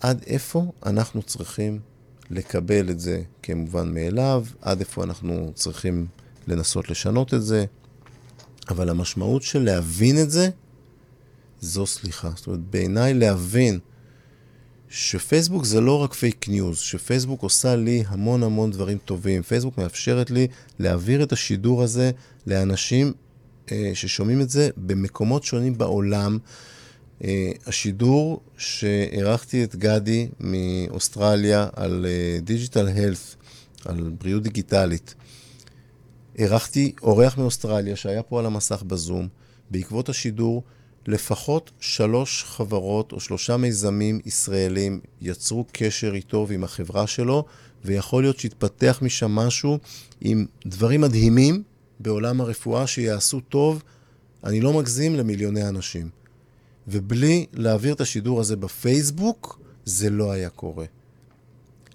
עד 0.00 0.22
איפה 0.26 0.72
אנחנו 0.86 1.22
צריכים 1.22 1.80
לקבל 2.30 2.90
את 2.90 3.00
זה 3.00 3.22
כמובן 3.42 3.94
מאליו, 3.94 4.46
עד 4.60 4.80
איפה 4.80 5.04
אנחנו 5.04 5.52
צריכים 5.54 6.06
לנסות 6.46 6.90
לשנות 6.90 7.34
את 7.34 7.42
זה, 7.42 7.64
אבל 8.68 8.88
המשמעות 8.88 9.42
של 9.42 9.62
להבין 9.62 10.18
את 10.18 10.30
זה, 10.30 10.48
זו 11.60 11.86
סליחה. 11.86 12.30
זאת 12.36 12.46
אומרת, 12.46 12.60
בעיניי 12.60 13.14
להבין 13.14 13.78
שפייסבוק 14.88 15.64
זה 15.64 15.80
לא 15.80 16.02
רק 16.02 16.14
fake 16.14 16.48
news, 16.48 16.78
שפייסבוק 16.78 17.42
עושה 17.42 17.76
לי 17.76 18.04
המון 18.06 18.42
המון 18.42 18.70
דברים 18.70 18.98
טובים. 19.04 19.42
פייסבוק 19.42 19.78
מאפשרת 19.78 20.30
לי 20.30 20.46
להעביר 20.78 21.22
את 21.22 21.32
השידור 21.32 21.82
הזה 21.82 22.10
לאנשים 22.46 23.12
אה, 23.72 23.90
ששומעים 23.94 24.40
את 24.40 24.50
זה 24.50 24.70
במקומות 24.76 25.44
שונים 25.44 25.78
בעולם. 25.78 26.38
אה, 27.24 27.52
השידור 27.66 28.40
שאירחתי 28.56 29.64
את 29.64 29.76
גדי 29.76 30.28
מאוסטרליה 30.40 31.68
על 31.76 32.06
digital 32.42 32.88
uh, 32.88 32.90
health, 32.90 33.36
על 33.84 34.10
בריאות 34.20 34.42
דיגיטלית. 34.42 35.14
אירחתי 36.38 36.92
אורח 37.02 37.38
מאוסטרליה 37.38 37.96
שהיה 37.96 38.22
פה 38.22 38.38
על 38.38 38.46
המסך 38.46 38.82
בזום, 38.82 39.28
בעקבות 39.70 40.08
השידור 40.08 40.62
לפחות 41.06 41.70
שלוש 41.80 42.44
חברות 42.44 43.12
או 43.12 43.20
שלושה 43.20 43.56
מיזמים 43.56 44.20
ישראלים 44.26 45.00
יצרו 45.20 45.64
קשר 45.72 46.14
איתו 46.14 46.46
ועם 46.48 46.64
החברה 46.64 47.06
שלו, 47.06 47.44
ויכול 47.84 48.22
להיות 48.22 48.38
שיתפתח 48.38 48.98
משם 49.02 49.30
משהו 49.30 49.78
עם 50.20 50.46
דברים 50.66 51.00
מדהימים 51.00 51.62
בעולם 52.00 52.40
הרפואה 52.40 52.86
שיעשו 52.86 53.40
טוב, 53.40 53.82
אני 54.44 54.60
לא 54.60 54.72
מגזים, 54.72 55.14
למיליוני 55.14 55.68
אנשים. 55.68 56.08
ובלי 56.88 57.46
להעביר 57.52 57.94
את 57.94 58.00
השידור 58.00 58.40
הזה 58.40 58.56
בפייסבוק, 58.56 59.60
זה 59.84 60.10
לא 60.10 60.32
היה 60.32 60.50
קורה. 60.50 60.84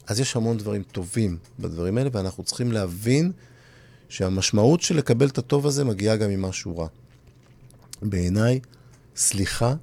אז 0.08 0.20
יש 0.20 0.36
המון 0.36 0.58
דברים 0.58 0.84
טובים 0.84 1.38
בדברים 1.60 1.98
האלה, 1.98 2.10
ואנחנו 2.14 2.44
צריכים 2.44 2.72
להבין 2.72 3.32
שהמשמעות 4.10 4.82
של 4.82 4.98
לקבל 4.98 5.28
את 5.28 5.38
הטוב 5.38 5.68
הזה 5.68 5.84
מגיעה 5.84 6.16
גם 6.16 6.30
ממשהו 6.30 6.78
רע. 6.78 6.88
בעיניי, 8.02 8.60
סליחה 9.16 9.76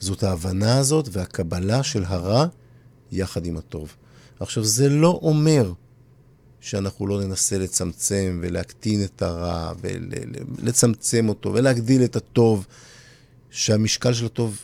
זאת 0.00 0.22
ההבנה 0.22 0.78
הזאת 0.78 1.08
והקבלה 1.12 1.82
של 1.82 2.04
הרע 2.04 2.46
יחד 3.12 3.46
עם 3.46 3.56
הטוב. 3.56 3.96
עכשיו, 4.40 4.64
זה 4.64 4.88
לא 4.88 5.20
אומר 5.22 5.72
שאנחנו 6.60 7.06
לא 7.06 7.20
ננסה 7.20 7.58
לצמצם 7.58 8.38
ולהקטין 8.42 9.04
את 9.04 9.22
הרע 9.22 9.72
ולצמצם 9.80 11.28
אותו 11.28 11.54
ולהגדיל 11.54 12.04
את 12.04 12.16
הטוב, 12.16 12.66
שהמשקל 13.50 14.12
של 14.12 14.26
הטוב, 14.26 14.58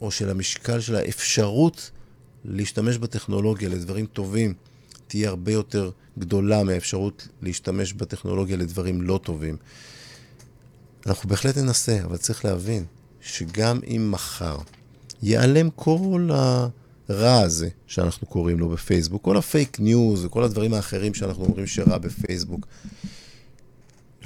או 0.00 0.10
של 0.10 0.30
המשקל 0.30 0.80
של 0.80 0.96
האפשרות 0.96 1.90
להשתמש 2.44 2.98
בטכנולוגיה 2.98 3.68
לדברים 3.68 4.06
טובים, 4.06 4.54
תהיה 5.12 5.28
הרבה 5.28 5.52
יותר 5.52 5.90
גדולה 6.18 6.64
מהאפשרות 6.64 7.28
להשתמש 7.42 7.92
בטכנולוגיה 7.92 8.56
לדברים 8.56 9.02
לא 9.02 9.20
טובים. 9.22 9.56
אנחנו 11.06 11.28
בהחלט 11.28 11.56
ננסה, 11.58 12.00
אבל 12.04 12.16
צריך 12.16 12.44
להבין 12.44 12.84
שגם 13.20 13.80
אם 13.86 14.08
מחר 14.10 14.58
ייעלם 15.22 15.70
כל 15.70 16.28
הרע 17.08 17.40
הזה 17.40 17.68
שאנחנו 17.86 18.26
קוראים 18.26 18.58
לו 18.58 18.68
בפייסבוק, 18.68 19.22
כל 19.22 19.36
ה 19.36 19.45
fake 19.45 19.80
news 19.80 20.24
וכל 20.24 20.44
הדברים 20.44 20.74
האחרים 20.74 21.14
שאנחנו 21.14 21.44
אומרים 21.44 21.66
שרע 21.66 21.98
בפייסבוק, 21.98 22.66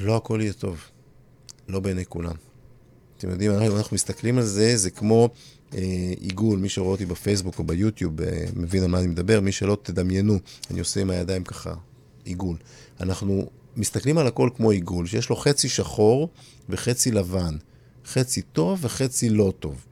לא 0.01 0.17
הכל 0.17 0.39
יהיה 0.43 0.53
טוב, 0.53 0.81
לא 1.69 1.81
בעיני 1.81 2.05
כולם. 2.05 2.35
אתם 3.19 3.31
יודעים, 3.31 3.51
אנחנו 3.53 3.95
מסתכלים 3.95 4.39
על 4.39 4.45
זה, 4.45 4.77
זה 4.77 4.91
כמו 4.91 5.29
עיגול, 6.21 6.59
מי 6.59 6.69
שרואה 6.69 6.93
אותי 6.93 7.07
בפייסבוק 7.07 7.59
או 7.59 7.65
ביוטיוב 7.65 8.21
אה, 8.21 8.45
מבין 8.57 8.83
על 8.83 8.89
מה 8.89 8.99
אני 8.99 9.07
מדבר, 9.07 9.41
מי 9.41 9.53
שלא 9.53 9.79
תדמיינו, 9.83 10.39
אני 10.71 10.81
עושה 10.81 11.01
עם 11.01 11.11
הידיים 11.11 11.45
ככה 11.45 11.75
עיגול. 12.25 12.57
אנחנו 13.01 13.51
מסתכלים 13.77 14.19
על 14.19 14.27
הכל 14.27 14.51
כמו 14.57 14.71
עיגול, 14.71 15.07
שיש 15.07 15.31
לו 15.31 15.37
חצי 15.37 15.69
שחור 15.69 16.29
וחצי 16.69 17.11
לבן. 17.11 17.57
חצי 18.07 18.43
טוב 18.43 18.79
וחצי 18.83 19.29
לא 19.31 19.53
טוב. 19.61 19.87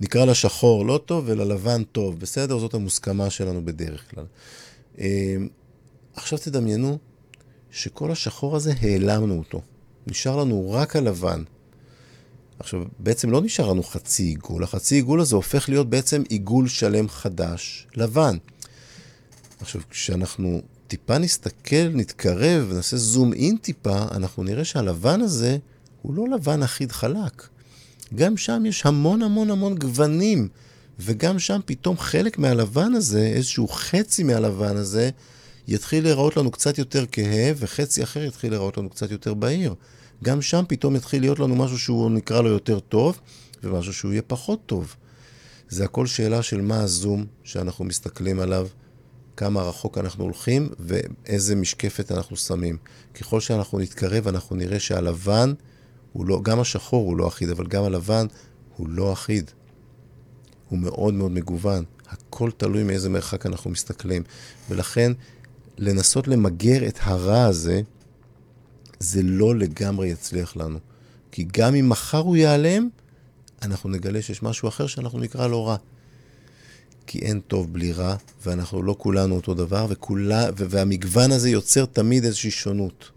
נקרא 0.00 0.24
לשחור 0.24 0.86
לא 0.86 1.00
טוב 1.06 1.24
וללבן 1.26 1.82
טוב, 1.84 2.20
בסדר? 2.20 2.58
זאת 2.58 2.74
המוסכמה 2.74 3.30
שלנו 3.30 3.64
בדרך 3.64 4.10
כלל. 4.10 4.24
אה, 4.98 5.36
עכשיו 6.14 6.38
תדמיינו 6.38 6.98
שכל 7.70 8.10
השחור 8.10 8.56
הזה, 8.56 8.72
העלמנו 8.80 9.38
אותו. 9.38 9.60
נשאר 10.06 10.36
לנו 10.36 10.72
רק 10.72 10.96
הלבן. 10.96 11.42
עכשיו, 12.60 12.82
בעצם 12.98 13.30
לא 13.30 13.40
נשאר 13.42 13.68
לנו 13.70 13.82
חצי 13.82 14.22
עיגול, 14.22 14.62
החצי 14.62 14.94
עיגול 14.94 15.20
הזה 15.20 15.36
הופך 15.36 15.68
להיות 15.68 15.90
בעצם 15.90 16.22
עיגול 16.28 16.68
שלם 16.68 17.08
חדש, 17.08 17.86
לבן. 17.96 18.36
עכשיו, 19.60 19.80
כשאנחנו 19.90 20.62
טיפה 20.88 21.18
נסתכל, 21.18 21.88
נתקרב 21.94 22.66
ונעשה 22.70 22.96
זום 22.96 23.32
אין 23.32 23.56
טיפה, 23.56 24.04
אנחנו 24.10 24.42
נראה 24.42 24.64
שהלבן 24.64 25.20
הזה 25.20 25.58
הוא 26.02 26.14
לא 26.14 26.28
לבן 26.28 26.62
אחיד 26.62 26.92
חלק. 26.92 27.48
גם 28.14 28.36
שם 28.36 28.62
יש 28.66 28.86
המון 28.86 29.22
המון 29.22 29.50
המון 29.50 29.74
גוונים, 29.74 30.48
וגם 30.98 31.38
שם 31.38 31.60
פתאום 31.64 31.98
חלק 31.98 32.38
מהלבן 32.38 32.94
הזה, 32.94 33.26
איזשהו 33.26 33.68
חצי 33.68 34.22
מהלבן 34.22 34.76
הזה, 34.76 35.10
יתחיל 35.68 36.04
להיראות 36.04 36.36
לנו 36.36 36.50
קצת 36.50 36.78
יותר 36.78 37.04
כהה, 37.12 37.52
וחצי 37.56 38.02
אחר 38.02 38.24
יתחיל 38.24 38.50
להיראות 38.50 38.78
לנו 38.78 38.90
קצת 38.90 39.10
יותר 39.10 39.34
בהיר. 39.34 39.74
גם 40.24 40.42
שם 40.42 40.64
פתאום 40.68 40.96
יתחיל 40.96 41.20
להיות 41.20 41.38
לנו 41.38 41.56
משהו 41.56 41.78
שהוא 41.78 42.10
נקרא 42.10 42.40
לו 42.40 42.48
יותר 42.48 42.80
טוב, 42.80 43.20
ומשהו 43.62 43.92
שהוא 43.92 44.12
יהיה 44.12 44.22
פחות 44.22 44.60
טוב. 44.66 44.94
זה 45.68 45.84
הכל 45.84 46.06
שאלה 46.06 46.42
של 46.42 46.60
מה 46.60 46.80
הזום 46.80 47.26
שאנחנו 47.44 47.84
מסתכלים 47.84 48.40
עליו, 48.40 48.68
כמה 49.36 49.62
רחוק 49.62 49.98
אנחנו 49.98 50.24
הולכים 50.24 50.68
ואיזה 50.78 51.56
משקפת 51.56 52.12
אנחנו 52.12 52.36
שמים. 52.36 52.76
ככל 53.14 53.40
שאנחנו 53.40 53.78
נתקרב, 53.78 54.28
אנחנו 54.28 54.56
נראה 54.56 54.80
שהלבן 54.80 55.52
הוא 56.12 56.26
לא, 56.26 56.40
גם 56.42 56.60
השחור 56.60 57.06
הוא 57.06 57.16
לא 57.16 57.28
אחיד, 57.28 57.50
אבל 57.50 57.66
גם 57.66 57.84
הלבן 57.84 58.26
הוא 58.76 58.88
לא 58.88 59.12
אחיד. 59.12 59.50
הוא 60.68 60.78
מאוד 60.78 61.14
מאוד 61.14 61.30
מגוון. 61.32 61.84
הכל 62.08 62.50
תלוי 62.56 62.82
מאיזה 62.82 63.08
מרחק 63.08 63.46
אנחנו 63.46 63.70
מסתכלים. 63.70 64.22
ולכן, 64.68 65.12
לנסות 65.78 66.28
למגר 66.28 66.88
את 66.88 66.98
הרע 67.02 67.44
הזה, 67.44 67.80
זה 69.00 69.22
לא 69.22 69.56
לגמרי 69.56 70.08
יצליח 70.08 70.56
לנו. 70.56 70.78
כי 71.32 71.46
גם 71.52 71.74
אם 71.74 71.88
מחר 71.88 72.18
הוא 72.18 72.36
ייעלם, 72.36 72.88
אנחנו 73.62 73.90
נגלה 73.90 74.22
שיש 74.22 74.42
משהו 74.42 74.68
אחר 74.68 74.86
שאנחנו 74.86 75.18
נקרא 75.18 75.46
לו 75.46 75.64
רע. 75.64 75.76
כי 77.06 77.18
אין 77.18 77.40
טוב 77.40 77.72
בלי 77.72 77.92
רע, 77.92 78.16
ואנחנו 78.46 78.82
לא 78.82 78.94
כולנו 78.98 79.36
אותו 79.36 79.54
דבר, 79.54 79.86
וכולה, 79.88 80.46
והמגוון 80.56 81.32
הזה 81.32 81.50
יוצר 81.50 81.84
תמיד 81.84 82.24
איזושהי 82.24 82.50
שונות. 82.50 83.10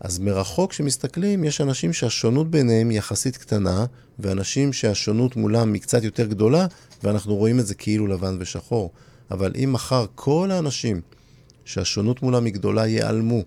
אז 0.00 0.18
מרחוק 0.18 0.70
כשמסתכלים, 0.70 1.44
יש 1.44 1.60
אנשים 1.60 1.92
שהשונות 1.92 2.50
ביניהם 2.50 2.90
יחסית 2.90 3.36
קטנה, 3.36 3.86
ואנשים 4.18 4.72
שהשונות 4.72 5.36
מולם 5.36 5.72
היא 5.72 5.82
קצת 5.82 6.04
יותר 6.04 6.26
גדולה, 6.26 6.66
ואנחנו 7.02 7.34
רואים 7.34 7.60
את 7.60 7.66
זה 7.66 7.74
כאילו 7.74 8.06
לבן 8.06 8.36
ושחור. 8.40 8.90
אבל 9.30 9.52
אם 9.64 9.72
מחר 9.72 10.06
כל 10.14 10.50
האנשים 10.50 11.00
שהשונות 11.64 12.22
מולם 12.22 12.44
היא 12.44 12.54
גדולה 12.54 12.86
ייעלמו, 12.86 13.42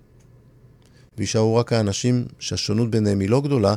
ויישארו 1.18 1.56
רק 1.56 1.74
האנשים 1.74 2.26
שהשונות 2.40 2.92
ביניהם 2.92 3.20
היא 3.20 3.30
לא 3.30 3.42
גדולה, 3.42 3.76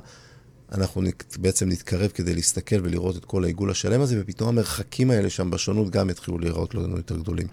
אנחנו 0.73 1.03
בעצם 1.39 1.69
נתקרב 1.69 2.11
כדי 2.11 2.35
להסתכל 2.35 2.77
ולראות 2.83 3.17
את 3.17 3.25
כל 3.25 3.45
העיגול 3.45 3.71
השלם 3.71 4.01
הזה, 4.01 4.19
ופתאום 4.21 4.49
המרחקים 4.49 5.11
האלה 5.11 5.31
שם 5.31 5.51
בשונות 5.51 5.91
גם 5.91 6.11
יתחילו 6.11 6.39
להיראות 6.39 6.75
לנו 6.75 6.97
יותר 6.97 7.17
גדולים. 7.17 7.47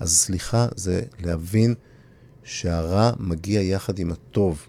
אז 0.00 0.16
סליחה, 0.16 0.66
זה 0.76 1.02
להבין 1.18 1.74
שהרע 2.44 3.10
מגיע 3.18 3.60
יחד 3.60 3.98
עם 3.98 4.12
הטוב. 4.12 4.66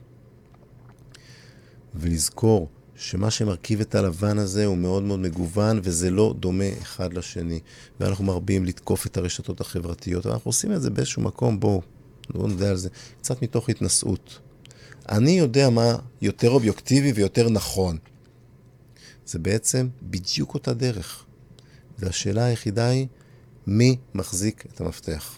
ולזכור 1.96 2.70
שמה 2.96 3.32
שמרכיב 3.32 3.82
את 3.82 3.96
הלבן 3.96 4.38
הזה 4.38 4.66
הוא 4.66 4.78
מאוד 4.78 5.04
מאוד 5.04 5.20
מגוון, 5.20 5.80
וזה 5.84 6.12
לא 6.12 6.34
דומה 6.40 6.70
אחד 6.82 7.14
לשני. 7.14 7.60
ואנחנו 8.00 8.24
מרבים 8.26 8.66
לתקוף 8.66 9.06
את 9.06 9.18
הרשתות 9.18 9.62
החברתיות, 9.62 10.26
אנחנו 10.26 10.50
עושים 10.50 10.72
את 10.74 10.82
זה 10.82 10.90
באיזשהו 10.90 11.22
מקום, 11.22 11.60
בואו, 11.60 11.82
בואו 12.30 12.48
נדע 12.48 12.70
על 12.70 12.76
זה, 12.76 12.90
קצת 13.22 13.42
מתוך 13.42 13.70
התנשאות. 13.70 14.40
אני 15.10 15.32
יודע 15.32 15.70
מה 15.70 15.96
יותר 16.22 16.50
אובייקטיבי 16.50 17.12
ויותר 17.12 17.50
נכון. 17.50 17.98
זה 19.26 19.40
בעצם 19.40 19.88
בדיוק 20.02 20.54
אותה 20.54 20.74
דרך. 20.74 21.26
והשאלה 22.00 22.46
היחידה 22.46 22.88
היא, 22.88 23.08
מי 23.68 23.98
מחזיק 24.14 24.66
את 24.74 24.82
המפתח? 24.82 25.38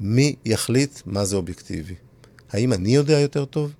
מי 0.00 0.36
יחליט 0.44 1.00
מה 1.06 1.24
זה 1.24 1.36
אובייקטיבי? 1.36 1.94
האם 2.50 2.72
אני 2.72 2.94
יודע 2.94 3.20
יותר 3.20 3.44
טוב? 3.44 3.72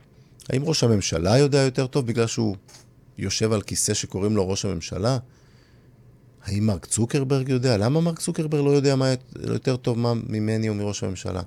האם 0.48 0.64
ראש 0.64 0.84
הממשלה 0.84 1.38
יודע 1.38 1.58
יותר 1.58 1.86
טוב 1.86 2.06
בגלל 2.06 2.26
שהוא 2.26 2.56
יושב 3.18 3.52
על 3.52 3.62
כיסא 3.62 3.94
שקוראים 3.94 4.36
לו 4.36 4.48
ראש 4.48 4.64
הממשלה? 4.64 5.18
האם 6.44 6.66
מרק 6.66 6.86
צוקרברג 6.86 7.48
יודע? 7.48 7.76
למה 7.76 8.00
מרק 8.00 8.18
צוקרברג 8.18 8.64
לא 8.64 8.70
יודע 8.70 8.96
מה 8.96 9.14
יותר 9.42 9.76
טוב 9.76 9.98
מה 9.98 10.14
ממני 10.14 10.68
או 10.68 10.74
מראש 10.74 11.04
הממשלה? 11.04 11.42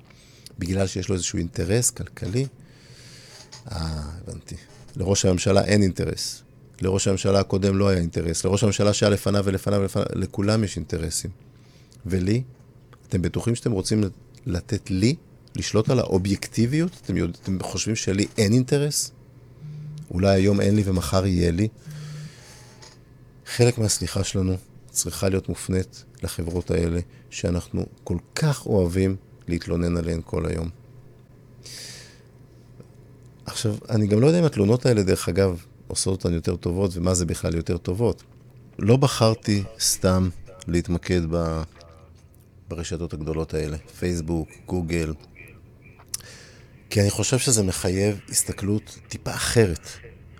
בגלל 0.58 0.86
שיש 0.86 1.08
לו 1.08 1.14
איזשהו 1.14 1.38
אינטרס 1.38 1.90
כלכלי? 1.90 2.46
אה, 3.72 4.02
הבנתי. 4.22 4.54
לראש 4.96 5.24
הממשלה 5.24 5.64
אין 5.64 5.82
אינטרס. 5.82 6.42
לראש 6.80 7.08
הממשלה 7.08 7.40
הקודם 7.40 7.78
לא 7.78 7.88
היה 7.88 8.00
אינטרס. 8.00 8.44
לראש 8.44 8.62
הממשלה 8.62 8.92
שהיה 8.92 9.10
לפניו 9.10 9.42
ולפניו 9.44 9.80
ולפניו, 9.80 10.06
לכולם 10.14 10.64
יש 10.64 10.76
אינטרסים. 10.76 11.30
ולי? 12.06 12.42
אתם 13.08 13.22
בטוחים 13.22 13.54
שאתם 13.54 13.72
רוצים 13.72 14.04
לתת 14.46 14.90
לי 14.90 15.16
לשלוט 15.56 15.90
על 15.90 15.98
האובייקטיביות? 15.98 16.92
אתם, 17.04 17.16
יודע, 17.16 17.38
אתם 17.42 17.58
חושבים 17.62 17.96
שלי 17.96 18.26
אין 18.38 18.52
אינטרס? 18.52 19.10
אולי 20.10 20.34
היום 20.34 20.60
אין 20.60 20.76
לי 20.76 20.82
ומחר 20.84 21.26
יהיה 21.26 21.50
לי? 21.50 21.68
חלק 23.46 23.78
מהסליחה 23.78 24.24
שלנו 24.24 24.56
צריכה 24.90 25.28
להיות 25.28 25.48
מופנית 25.48 26.04
לחברות 26.22 26.70
האלה, 26.70 27.00
שאנחנו 27.30 27.86
כל 28.04 28.16
כך 28.34 28.66
אוהבים 28.66 29.16
להתלונן 29.48 29.96
עליהן 29.96 30.20
כל 30.24 30.46
היום. 30.46 30.68
עכשיו, 33.46 33.74
אני 33.90 34.06
גם 34.06 34.20
לא 34.20 34.26
יודע 34.26 34.38
אם 34.38 34.44
התלונות 34.44 34.86
האלה, 34.86 35.02
דרך 35.02 35.28
אגב, 35.28 35.64
עושות 35.86 36.24
אותן 36.24 36.34
יותר 36.34 36.56
טובות, 36.56 36.96
ומה 36.96 37.14
זה 37.14 37.26
בכלל 37.26 37.54
יותר 37.54 37.76
טובות. 37.76 38.22
לא 38.78 38.96
בחרתי 38.96 39.62
סתם 39.80 40.28
להתמקד 40.68 41.20
ב... 41.30 41.62
ברשתות 42.68 43.14
הגדולות 43.14 43.54
האלה, 43.54 43.76
פייסבוק, 43.98 44.48
גוגל, 44.66 45.14
כי 46.90 47.00
אני 47.00 47.10
חושב 47.10 47.38
שזה 47.38 47.62
מחייב 47.62 48.20
הסתכלות 48.28 48.98
טיפה 49.08 49.34
אחרת 49.34 49.88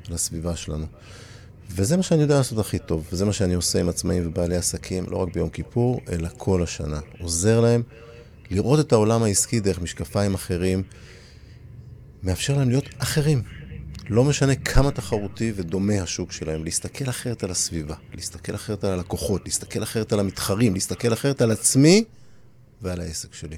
על 0.09 0.14
הסביבה 0.14 0.57
שלנו. 0.57 0.87
וזה 1.71 1.97
מה 1.97 2.03
שאני 2.03 2.23
יודע 2.23 2.37
לעשות 2.37 2.59
הכי 2.59 2.79
טוב, 2.79 3.09
וזה 3.12 3.25
מה 3.25 3.33
שאני 3.33 3.55
עושה 3.55 3.81
עם 3.81 3.88
עצמאים 3.88 4.27
ובעלי 4.27 4.57
עסקים, 4.57 5.05
לא 5.09 5.16
רק 5.16 5.35
ביום 5.35 5.49
כיפור, 5.49 6.01
אלא 6.12 6.29
כל 6.37 6.62
השנה. 6.62 7.01
עוזר 7.21 7.61
להם 7.61 7.83
לראות 8.51 8.81
את 8.81 8.92
העולם 8.92 9.23
העסקי 9.23 9.61
דרך 9.61 9.81
משקפיים 9.81 10.35
אחרים, 10.35 10.83
מאפשר 12.26 12.56
להם 12.56 12.68
להיות 12.68 12.84
אחרים. 12.98 13.42
לא 14.08 14.24
משנה 14.24 14.54
כמה 14.54 14.90
תחרותי 14.90 15.52
ודומה 15.56 16.02
השוק 16.02 16.32
שלהם, 16.32 16.64
להסתכל 16.64 17.10
אחרת 17.10 17.44
על 17.44 17.50
הסביבה, 17.50 17.94
להסתכל 18.14 18.54
אחרת 18.54 18.84
על 18.84 18.92
הלקוחות, 18.92 19.44
להסתכל 19.44 19.82
אחרת 19.82 20.12
על 20.12 20.20
המתחרים, 20.20 20.74
להסתכל 20.74 21.12
אחרת 21.12 21.42
על 21.42 21.50
עצמי 21.50 22.04
ועל 22.82 23.00
העסק 23.00 23.34
שלי. 23.34 23.56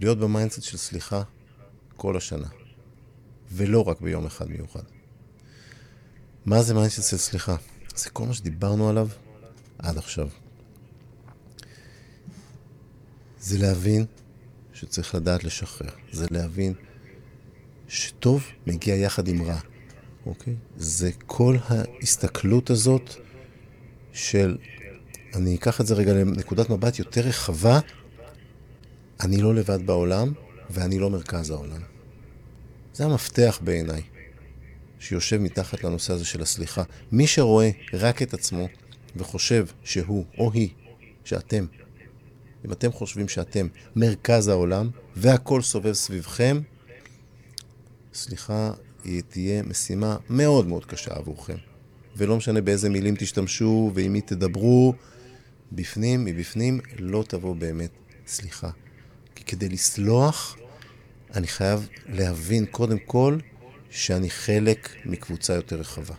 להיות 0.00 0.18
ב 0.18 0.24
mindset 0.24 0.62
של 0.62 0.76
סליחה 0.76 1.22
כל 1.96 2.16
השנה, 2.16 2.48
ולא 3.52 3.88
רק 3.88 4.00
ביום 4.00 4.26
אחד 4.26 4.48
מיוחד. 4.48 4.82
מה 6.46 6.62
זה 6.62 6.74
mindset 6.74 7.10
של 7.10 7.16
סליחה? 7.16 7.56
זה 7.96 8.10
כל 8.10 8.26
מה 8.26 8.34
שדיברנו 8.34 8.88
עליו 8.88 9.08
עד 9.78 9.98
עכשיו. 9.98 10.28
זה 13.40 13.58
להבין 13.58 14.04
שצריך 14.74 15.14
לדעת 15.14 15.44
לשחרר. 15.44 15.90
זה 16.12 16.26
להבין 16.30 16.74
שטוב 17.88 18.46
מגיע 18.66 18.94
יחד 18.94 19.28
עם 19.28 19.42
רע, 19.42 19.58
אוקיי? 20.26 20.54
זה 20.76 21.10
כל 21.26 21.56
ההסתכלות 21.68 22.70
הזאת 22.70 23.14
של, 24.12 24.56
אני 25.34 25.54
אקח 25.56 25.80
את 25.80 25.86
זה 25.86 25.94
רגע 25.94 26.12
לנקודת 26.12 26.70
מבט 26.70 26.98
יותר 26.98 27.20
רחבה, 27.20 27.80
אני 29.20 29.42
לא 29.42 29.54
לבד 29.54 29.86
בעולם 29.86 30.32
ואני 30.70 30.98
לא 30.98 31.10
מרכז 31.10 31.50
העולם. 31.50 31.80
זה 32.94 33.04
המפתח 33.04 33.60
בעיניי, 33.64 34.02
שיושב 34.98 35.36
מתחת 35.36 35.84
לנושא 35.84 36.12
הזה 36.12 36.24
של 36.24 36.42
הסליחה. 36.42 36.82
מי 37.12 37.26
שרואה 37.26 37.70
רק 37.92 38.22
את 38.22 38.34
עצמו 38.34 38.68
וחושב 39.16 39.66
שהוא 39.84 40.24
או 40.38 40.52
היא, 40.52 40.68
שאתם, 41.24 41.66
אם 42.64 42.72
אתם 42.72 42.92
חושבים 42.92 43.28
שאתם 43.28 43.66
מרכז 43.96 44.48
העולם 44.48 44.90
והכל 45.16 45.62
סובב 45.62 45.92
סביבכם, 45.92 46.60
סליחה, 48.14 48.72
היא 49.04 49.22
תהיה 49.28 49.62
משימה 49.62 50.16
מאוד 50.30 50.66
מאוד 50.66 50.84
קשה 50.84 51.14
עבורכם. 51.14 51.56
ולא 52.16 52.36
משנה 52.36 52.60
באיזה 52.60 52.90
מילים 52.90 53.14
תשתמשו 53.18 53.90
ועם 53.94 54.12
מי 54.12 54.20
תדברו, 54.20 54.94
בפנים, 55.72 56.24
מבפנים, 56.24 56.80
לא 56.98 57.24
תבוא 57.28 57.56
באמת 57.56 57.90
סליחה. 58.26 58.70
כי 59.34 59.44
כדי 59.44 59.68
לסלוח, 59.68 60.56
אני 61.34 61.46
חייב 61.46 61.88
להבין 62.08 62.66
קודם 62.66 62.98
כל 62.98 63.38
שאני 63.90 64.30
חלק 64.30 64.88
מקבוצה 65.04 65.54
יותר 65.54 65.76
רחבה. 65.76 66.14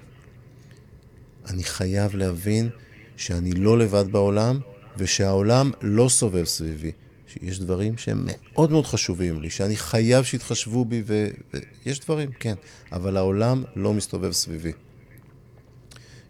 אני 1.49 1.63
חייב 1.63 2.15
להבין 2.15 2.69
שאני 3.17 3.51
לא 3.51 3.77
לבד 3.79 4.12
בעולם, 4.12 4.60
ושהעולם 4.97 5.71
לא 5.81 6.10
סובב 6.10 6.45
סביבי. 6.45 6.91
שיש 7.39 7.60
דברים 7.60 7.98
שהם 7.98 8.26
מאוד 8.26 8.71
מאוד 8.71 8.86
חשובים 8.86 9.41
לי, 9.41 9.50
שאני 9.50 9.76
חייב 9.76 10.24
שיתחשבו 10.24 10.86
בי, 10.86 11.04
ויש 11.06 12.00
דברים, 12.00 12.32
כן, 12.39 12.56
אבל 12.91 13.17
העולם 13.17 13.63
לא 13.76 13.93
מסתובב 13.93 14.32
סביבי. 14.32 14.71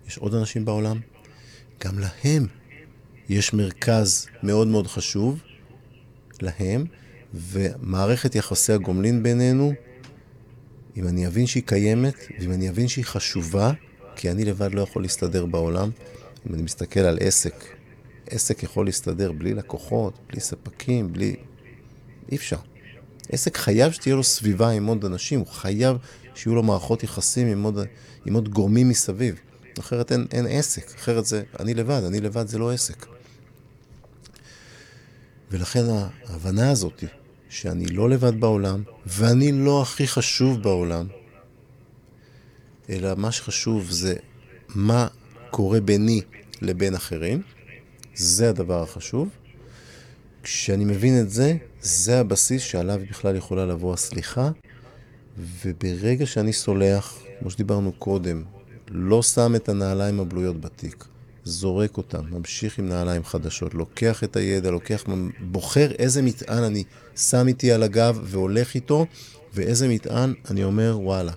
יש 0.07 0.17
עוד 0.17 0.35
אנשים 0.35 0.65
בעולם, 0.65 0.99
גם 1.83 1.99
להם 1.99 2.47
יש 3.29 3.53
מרכז 3.53 4.27
מאוד 4.43 4.67
מאוד 4.67 4.87
חשוב, 4.87 5.39
להם, 6.41 6.85
ומערכת 7.33 8.35
יחסי 8.35 8.73
הגומלין 8.73 9.23
בינינו, 9.23 9.73
אם 10.97 11.07
אני 11.07 11.27
אבין 11.27 11.47
שהיא 11.47 11.63
קיימת, 11.65 12.15
ואם 12.39 12.51
אני 12.51 12.69
אבין 12.69 12.87
שהיא 12.87 13.05
חשובה, 13.05 13.71
כי 14.15 14.31
אני 14.31 14.45
לבד 14.45 14.73
לא 14.73 14.81
יכול 14.81 15.01
להסתדר 15.01 15.45
בעולם, 15.45 15.89
אם 16.49 16.53
אני 16.53 16.63
מסתכל 16.63 16.99
על 16.99 17.17
עסק, 17.21 17.74
עסק 18.29 18.63
יכול 18.63 18.85
להסתדר 18.85 19.31
בלי 19.31 19.53
לקוחות, 19.53 20.19
בלי 20.29 20.39
ספקים, 20.39 21.13
בלי... 21.13 21.35
אי 22.31 22.37
אפשר. 22.37 22.57
עסק 23.29 23.57
חייב 23.57 23.91
שתהיה 23.91 24.15
לו 24.15 24.23
סביבה 24.23 24.69
עם 24.69 24.85
עוד 24.85 25.05
אנשים, 25.05 25.39
הוא 25.39 25.47
חייב 25.47 25.97
שיהיו 26.35 26.55
לו 26.55 26.63
מערכות 26.63 27.03
יחסים 27.03 27.47
עם 27.47 27.63
עוד, 27.63 27.79
עם 28.25 28.33
עוד 28.33 28.49
גורמים 28.49 28.89
מסביב. 28.89 29.35
אחרת 29.79 30.11
אין, 30.11 30.27
אין 30.31 30.45
עסק, 30.49 30.95
אחרת 30.95 31.25
זה 31.25 31.43
אני 31.59 31.73
לבד, 31.73 32.01
אני 32.07 32.19
לבד 32.19 32.47
זה 32.47 32.57
לא 32.57 32.71
עסק. 32.71 33.05
ולכן 35.51 35.83
ההבנה 36.27 36.71
הזאת, 36.71 37.03
שאני 37.49 37.85
לא 37.85 38.09
לבד 38.09 38.39
בעולם, 38.39 38.83
ואני 39.05 39.51
לא 39.51 39.81
הכי 39.81 40.07
חשוב 40.07 40.61
בעולם, 40.61 41.07
אלא 42.89 43.15
מה 43.17 43.31
שחשוב 43.31 43.91
זה 43.91 44.15
מה 44.69 45.07
קורה 45.51 45.81
ביני 45.81 46.21
לבין 46.61 46.95
אחרים, 46.95 47.41
זה 48.15 48.49
הדבר 48.49 48.81
החשוב. 48.81 49.29
כשאני 50.43 50.85
מבין 50.85 51.21
את 51.21 51.29
זה, 51.29 51.57
זה 51.81 52.19
הבסיס 52.19 52.61
שעליו 52.61 52.99
בכלל 53.09 53.35
יכולה 53.35 53.65
לבוא 53.65 53.93
הסליחה, 53.93 54.49
וברגע 55.65 56.25
שאני 56.25 56.53
סולח, 56.53 57.19
כמו 57.39 57.49
שדיברנו 57.49 57.91
קודם, 57.91 58.43
לא 58.87 59.23
שם 59.23 59.55
את 59.55 59.69
הנעליים 59.69 60.19
הבלויות 60.19 60.61
בתיק, 60.61 61.05
זורק 61.43 61.97
אותם, 61.97 62.23
ממשיך 62.29 62.79
עם 62.79 62.89
נעליים 62.89 63.23
חדשות, 63.23 63.73
לוקח 63.73 64.23
את 64.23 64.35
הידע, 64.35 64.71
לוקח, 64.71 65.03
בוחר 65.39 65.91
איזה 65.91 66.21
מטען 66.21 66.63
אני 66.63 66.83
שם 67.15 67.47
איתי 67.47 67.71
על 67.71 67.83
הגב 67.83 68.19
והולך 68.23 68.75
איתו, 68.75 69.05
ואיזה 69.53 69.87
מטען 69.87 70.33
אני 70.51 70.63
אומר, 70.63 70.97
וואלה, 71.01 71.31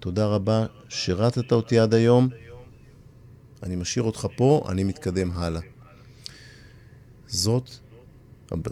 תודה 0.00 0.26
רבה, 0.26 0.66
שירתת 0.88 1.52
אותי 1.52 1.78
עד 1.78 1.94
היום, 1.94 2.28
אני 3.62 3.76
משאיר 3.76 4.04
אותך 4.04 4.26
פה, 4.36 4.64
אני 4.68 4.84
מתקדם 4.84 5.30
הלאה. 5.34 5.60
זאת, 7.26 7.70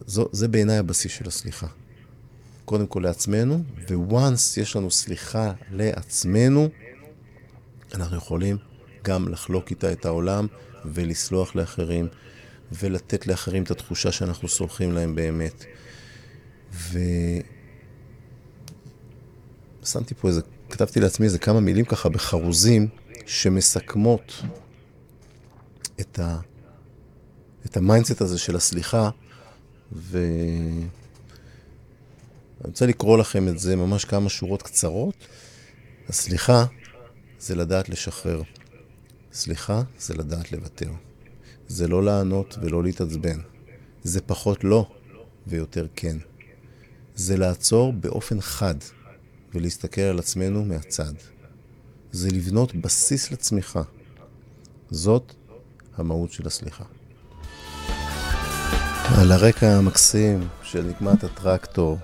זו, 0.06 0.28
זה 0.32 0.48
בעיניי 0.48 0.78
הבסיס 0.78 1.12
של 1.12 1.28
הסליחה. 1.28 1.66
קודם 2.64 2.86
כל 2.86 3.00
לעצמנו, 3.00 3.62
וואנס 3.90 4.56
יש 4.56 4.76
לנו 4.76 4.90
סליחה 4.90 5.52
לעצמנו, 5.70 6.68
אנחנו 7.94 8.16
יכולים 8.16 8.56
גם 9.04 9.28
לחלוק 9.28 9.70
איתה 9.70 9.92
את 9.92 10.04
העולם 10.04 10.46
ולסלוח 10.84 11.56
לאחרים 11.56 12.08
ולתת 12.72 13.26
לאחרים 13.26 13.62
את 13.62 13.70
התחושה 13.70 14.12
שאנחנו 14.12 14.48
סולחים 14.48 14.92
להם 14.92 15.14
באמת. 15.14 15.64
ושמתי 19.82 20.14
פה 20.14 20.28
איזה, 20.28 20.40
כתבתי 20.70 21.00
לעצמי 21.00 21.26
איזה 21.26 21.38
כמה 21.38 21.60
מילים 21.60 21.84
ככה 21.84 22.08
בחרוזים 22.08 22.88
שמסכמות 23.26 24.42
את, 26.00 26.18
ה... 26.18 26.38
את 27.66 27.76
ה 27.76 27.82
mindset 27.82 28.20
הזה 28.20 28.38
של 28.38 28.56
הסליחה, 28.56 29.10
ואני 29.92 30.86
רוצה 32.64 32.86
לקרוא 32.86 33.18
לכם 33.18 33.48
את 33.48 33.58
זה 33.58 33.76
ממש 33.76 34.04
כמה 34.04 34.28
שורות 34.28 34.62
קצרות. 34.62 35.14
הסליחה 36.08 36.64
זה 37.40 37.54
לדעת 37.54 37.88
לשחרר. 37.88 38.42
סליחה 39.32 39.82
זה 39.98 40.14
לדעת 40.14 40.52
לוותר. 40.52 40.90
זה 41.68 41.88
לא 41.88 42.04
לענות 42.04 42.58
ולא 42.62 42.82
להתעצבן. 42.82 43.38
זה 44.02 44.20
פחות 44.20 44.64
לא 44.64 44.90
ויותר 45.46 45.86
כן. 45.96 46.16
זה 47.14 47.36
לעצור 47.36 47.92
באופן 47.92 48.40
חד 48.40 48.74
ולהסתכל 49.54 50.00
על 50.00 50.18
עצמנו 50.18 50.64
מהצד. 50.64 51.12
זה 52.12 52.28
לבנות 52.30 52.74
בסיס 52.74 53.30
לצמיחה. 53.30 53.82
זאת 54.90 55.34
המהות 55.96 56.32
של 56.32 56.46
הסליחה. 56.46 56.84
על 59.18 59.32
הרקע 59.32 59.66
המקסים 59.66 60.48
של 60.62 60.82
נקמת 60.82 61.24
הטרקטור, 61.24 61.98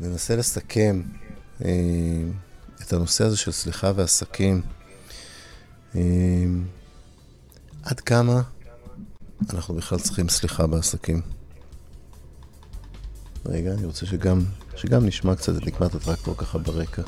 ננסה 0.00 0.36
לסכם 0.36 1.02
אה, 1.64 1.70
את 2.82 2.92
הנושא 2.92 3.24
הזה 3.24 3.36
של 3.36 3.52
סליחה 3.52 3.92
ועסקים. 3.94 4.62
אה, 5.96 6.00
עד 7.82 8.00
כמה 8.00 8.42
אנחנו 9.52 9.74
בכלל 9.74 9.98
צריכים 9.98 10.28
סליחה 10.28 10.66
בעסקים? 10.66 11.20
רגע, 13.46 13.72
אני 13.72 13.84
רוצה 13.84 14.06
שגם, 14.06 14.40
שגם 14.76 15.06
נשמע 15.06 15.34
קצת 15.34 15.56
את 15.56 15.66
נקמת 15.66 15.94
הטרקטור 15.94 16.36
ככה 16.36 16.58
ברקע. 16.58 17.02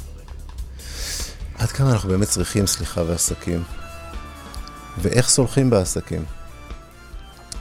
עד 1.54 1.68
כמה 1.68 1.92
אנחנו 1.92 2.08
באמת 2.08 2.28
צריכים 2.28 2.66
סליחה 2.66 3.02
ועסקים? 3.02 3.62
ואיך 4.98 5.28
סולחים 5.28 5.70
בעסקים? 5.70 6.24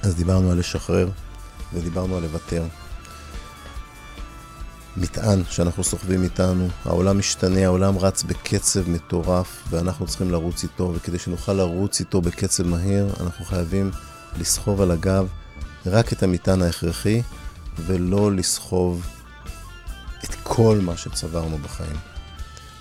אז 0.02 0.16
דיברנו 0.16 0.52
על 0.52 0.58
לשחרר 0.60 1.10
ודיברנו 1.74 2.18
על 2.18 2.24
לוותר. 2.24 2.64
מטען 4.98 5.44
שאנחנו 5.50 5.84
סוחבים 5.84 6.24
איתנו, 6.24 6.68
העולם 6.86 7.20
משתנה, 7.20 7.66
העולם 7.66 7.98
רץ 7.98 8.24
בקצב 8.24 8.90
מטורף 8.90 9.64
ואנחנו 9.70 10.08
צריכים 10.08 10.32
לרוץ 10.32 10.64
איתו, 10.64 10.92
וכדי 10.96 11.20
שנוכל 11.20 11.54
לרוץ 11.54 12.00
איתו 12.00 12.22
בקצב 12.22 12.68
מהיר, 12.68 13.14
אנחנו 13.20 13.46
חייבים 13.46 13.92
לסחוב 14.40 14.82
על 14.82 14.92
הגב 14.92 15.28
רק 15.86 16.14
את 16.14 16.24
המטען 16.24 16.62
ההכרחי 16.62 17.22
ולא 17.78 18.32
לסחוב 18.32 19.06
את 20.24 20.36
כל 20.44 20.80
מה 20.82 20.98
שצברנו 20.98 21.58
בחיים. 21.58 21.98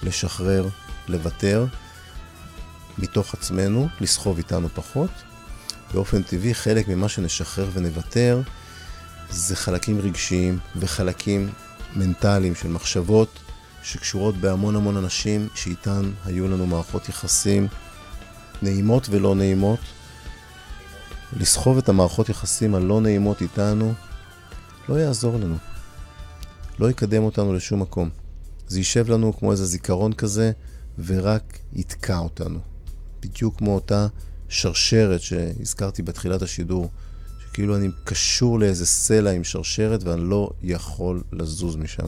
לשחרר, 0.03 0.69
לוותר 1.09 1.67
מתוך 2.99 3.35
עצמנו, 3.35 3.89
לסחוב 4.01 4.37
איתנו 4.37 4.69
פחות. 4.69 5.11
באופן 5.95 6.23
טבעי, 6.23 6.55
חלק 6.55 6.89
ממה 6.89 7.09
שנשחרר 7.09 7.71
ונוותר 7.73 8.43
זה 9.31 9.57
חלקים 9.57 10.01
רגשיים 10.01 10.59
וחלקים 10.77 11.49
מנטליים 11.97 12.55
של 12.55 12.69
מחשבות 12.69 13.29
שקשורות 13.83 14.37
בהמון 14.37 14.77
המון 14.77 14.97
אנשים 14.97 15.49
שאיתן 15.55 16.11
היו 16.25 16.49
לנו 16.49 16.67
מערכות 16.67 17.09
יחסים 17.09 17.69
נעימות 18.63 19.07
ולא 19.11 19.35
נעימות. 19.35 19.81
לסחוב 21.37 21.79
את 21.79 21.89
המערכות 21.89 22.29
יחסים 22.29 22.75
הלא 22.75 23.01
נעימות 23.01 23.43
איתנו 23.43 23.95
לא 24.89 24.95
יעזור 24.95 25.37
לנו. 25.37 25.57
לא 26.79 26.91
יקדם 26.91 27.23
אותנו 27.23 27.55
לשום 27.55 27.81
מקום. 27.81 28.11
זה 28.69 28.79
יישב 28.79 29.11
לנו 29.11 29.37
כמו 29.39 29.53
איזה 29.53 29.65
זיכרון 29.67 30.13
כזה, 30.13 30.53
ורק 30.99 31.59
יתקע 31.73 32.19
אותנו. 32.19 32.74
בדיוק 33.25 33.59
כמו 33.59 33.75
אותה 33.75 34.07
שרשרת 34.49 35.21
שהזכרתי 35.21 36.03
בתחילת 36.03 36.43
השידור, 36.43 36.91
שכאילו 37.45 37.77
אני 37.77 37.89
קשור 38.05 38.61
לאיזה 38.61 38.87
סלע 38.87 39.31
עם 39.31 39.45
שרשרת 39.45 40.03
ואני 40.03 40.21
לא 40.25 40.51
יכול 40.63 41.23
לזוז 41.33 41.77
משם. 41.77 42.07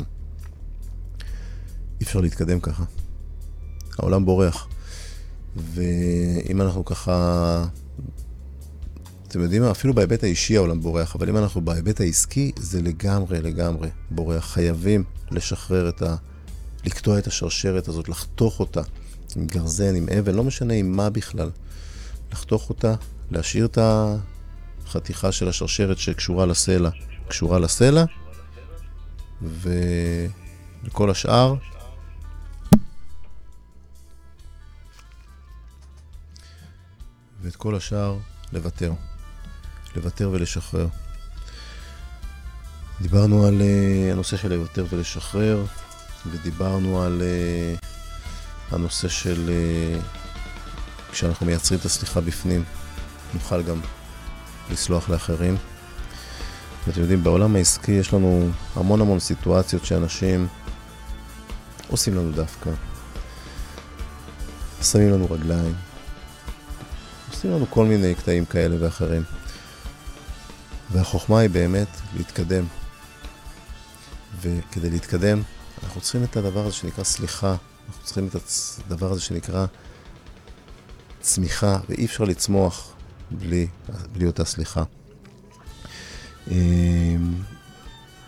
אי 2.01 2.05
אפשר 2.05 2.21
להתקדם 2.21 2.61
ככה. 2.61 2.85
העולם 3.99 4.25
בורח. 4.25 4.69
ואם 5.57 6.61
אנחנו 6.61 6.85
ככה... 6.85 7.65
אתם 9.29 9.41
יודעים 9.41 9.63
מה? 9.63 9.71
אפילו 9.71 9.95
בהיבט 9.95 10.25
האישי 10.25 10.57
העולם 10.57 10.81
בורח, 10.81 11.17
אבל 11.17 11.29
אם 11.29 11.37
אנחנו 11.37 11.61
בהיבט 11.61 12.01
העסקי, 12.01 12.53
זה 12.59 12.83
לגמרי 12.83 13.43
לגמרי 13.43 13.89
בורח. 14.11 14.45
חייבים 14.45 15.05
לשחרר 15.31 15.89
את 15.89 16.03
ה... 16.03 16.17
לקטוע 16.85 17.19
את 17.19 17.27
השרשרת 17.27 17.89
הזאת, 17.89 18.09
לחתוך 18.09 18.61
אותה 18.61 18.83
עם 19.37 19.47
גרזן, 19.47 19.95
עם 19.95 20.07
אבן, 20.19 20.35
לא 20.35 20.45
משנה 20.45 20.75
עם 20.75 20.97
מה 20.97 21.11
בכלל. 21.11 21.51
לחתוך 22.33 22.69
אותה, 22.69 22.95
להשאיר 23.31 23.67
את 23.67 23.79
החתיכה 24.87 25.33
של 25.33 25.49
השרשרת 25.49 25.99
שקשורה 25.99 26.47
לסלע, 26.47 26.91
קשורה 27.29 27.59
לסלע, 27.59 28.05
ולכל 29.43 31.11
השאר 31.11 31.55
ואת 37.43 37.57
כל 37.57 37.75
השאר 37.75 38.19
לוותר. 38.53 38.93
לוותר 39.97 40.31
ולשחרר. 40.33 40.89
דיברנו 43.01 43.47
על 43.47 43.61
uh, 43.61 44.13
הנושא 44.13 44.37
של 44.37 44.55
לוותר 44.55 44.87
ולשחרר, 44.91 45.65
ודיברנו 46.31 47.03
על 47.03 47.23
uh, 47.23 47.87
הנושא 48.71 49.09
של 49.09 49.51
uh, 49.51 51.13
כשאנחנו 51.13 51.47
מייצרים 51.47 51.81
את 51.81 51.85
הסליחה 51.85 52.21
בפנים, 52.21 52.65
נוכל 53.35 53.63
גם 53.63 53.81
לסלוח 54.71 55.09
לאחרים. 55.09 55.57
ואתם 56.87 57.01
יודעים, 57.01 57.25
בעולם 57.25 57.57
העסקי 57.57 57.93
יש 57.93 58.13
לנו 58.13 58.51
המון 58.75 59.01
המון 59.01 59.21
סיטואציות 59.21 59.85
שאנשים 59.85 60.49
עושים 61.89 62.15
לנו 62.15 62.33
דווקא. 62.33 62.71
שמים 64.83 65.11
לנו 65.11 65.27
רגליים, 65.31 65.75
עושים 67.31 67.51
לנו 67.51 67.67
כל 67.71 67.85
מיני 67.85 68.15
קטעים 68.15 68.45
כאלה 68.45 68.77
ואחרים. 68.81 69.23
והחוכמה 70.93 71.39
היא 71.39 71.51
באמת 71.51 71.89
להתקדם. 72.17 72.65
וכדי 74.41 74.91
להתקדם, 74.91 75.43
אנחנו 75.85 76.01
צריכים 76.01 76.25
את 76.25 76.37
הדבר 76.37 76.67
הזה 76.67 76.75
שנקרא 76.75 77.05
סליחה, 77.05 77.57
צריכים 78.07 78.27
את 78.27 78.37
הדבר 78.87 79.13
הזה 79.13 79.21
שנקרא 79.21 79.67
צמיחה, 81.21 81.79
ואי 81.89 82.05
אפשר 82.05 82.25
לצמוח 82.25 82.93
בלי, 83.31 83.67
בלי 84.13 84.27
אותה 84.27 84.45
סליחה. 84.45 84.83
אמ, 86.51 87.35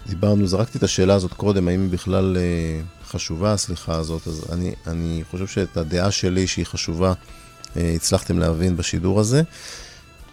דיברנו, 0.07 0.47
זרקתי 0.47 0.79
את 0.79 0.83
השאלה 0.83 1.15
הזאת 1.15 1.33
קודם, 1.33 1.69
האם 1.69 1.83
היא 1.83 1.91
בכלל 1.91 2.37
אה, 2.37 2.81
חשובה 3.05 3.53
הסליחה 3.53 3.97
הזאת, 3.97 4.29
אז 4.29 4.45
אני, 4.53 4.75
אני 4.87 5.23
חושב 5.31 5.47
שאת 5.47 5.77
הדעה 5.77 6.11
שלי 6.11 6.47
שהיא 6.47 6.67
חשובה, 6.67 7.13
אה, 7.77 7.93
הצלחתם 7.97 8.39
להבין 8.39 8.77
בשידור 8.77 9.21
הזה. 9.21 9.43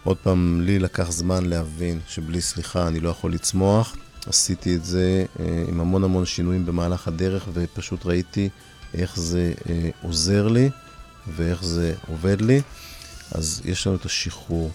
עוד 0.04 0.18
פעם, 0.18 0.62
לי 0.62 0.80
לקח 0.80 1.12
זמן 1.12 1.46
להבין 1.46 2.00
שבלי 2.08 2.42
סליחה 2.42 2.88
אני 2.88 3.00
לא 3.00 3.10
יכול 3.10 3.34
לצמוח. 3.34 3.96
עשיתי 4.28 4.76
את 4.76 4.86
זה 4.86 5.26
אה, 5.40 5.64
עם 5.68 5.80
המון 5.80 6.04
המון 6.04 6.26
שינויים 6.26 6.66
במהלך 6.66 7.08
הדרך, 7.08 7.48
ופשוט 7.54 8.06
ראיתי 8.06 8.50
איך 8.93 9.19
זה 9.19 9.54
אה, 9.69 9.89
עוזר 10.02 10.48
לי 10.48 10.69
ואיך 11.28 11.63
זה 11.63 11.95
עובד 12.08 12.41
לי. 12.41 12.62
אז 13.32 13.62
יש 13.65 13.88
לנו 13.88 13.95
את 13.95 14.06
השחרור, 14.06 14.71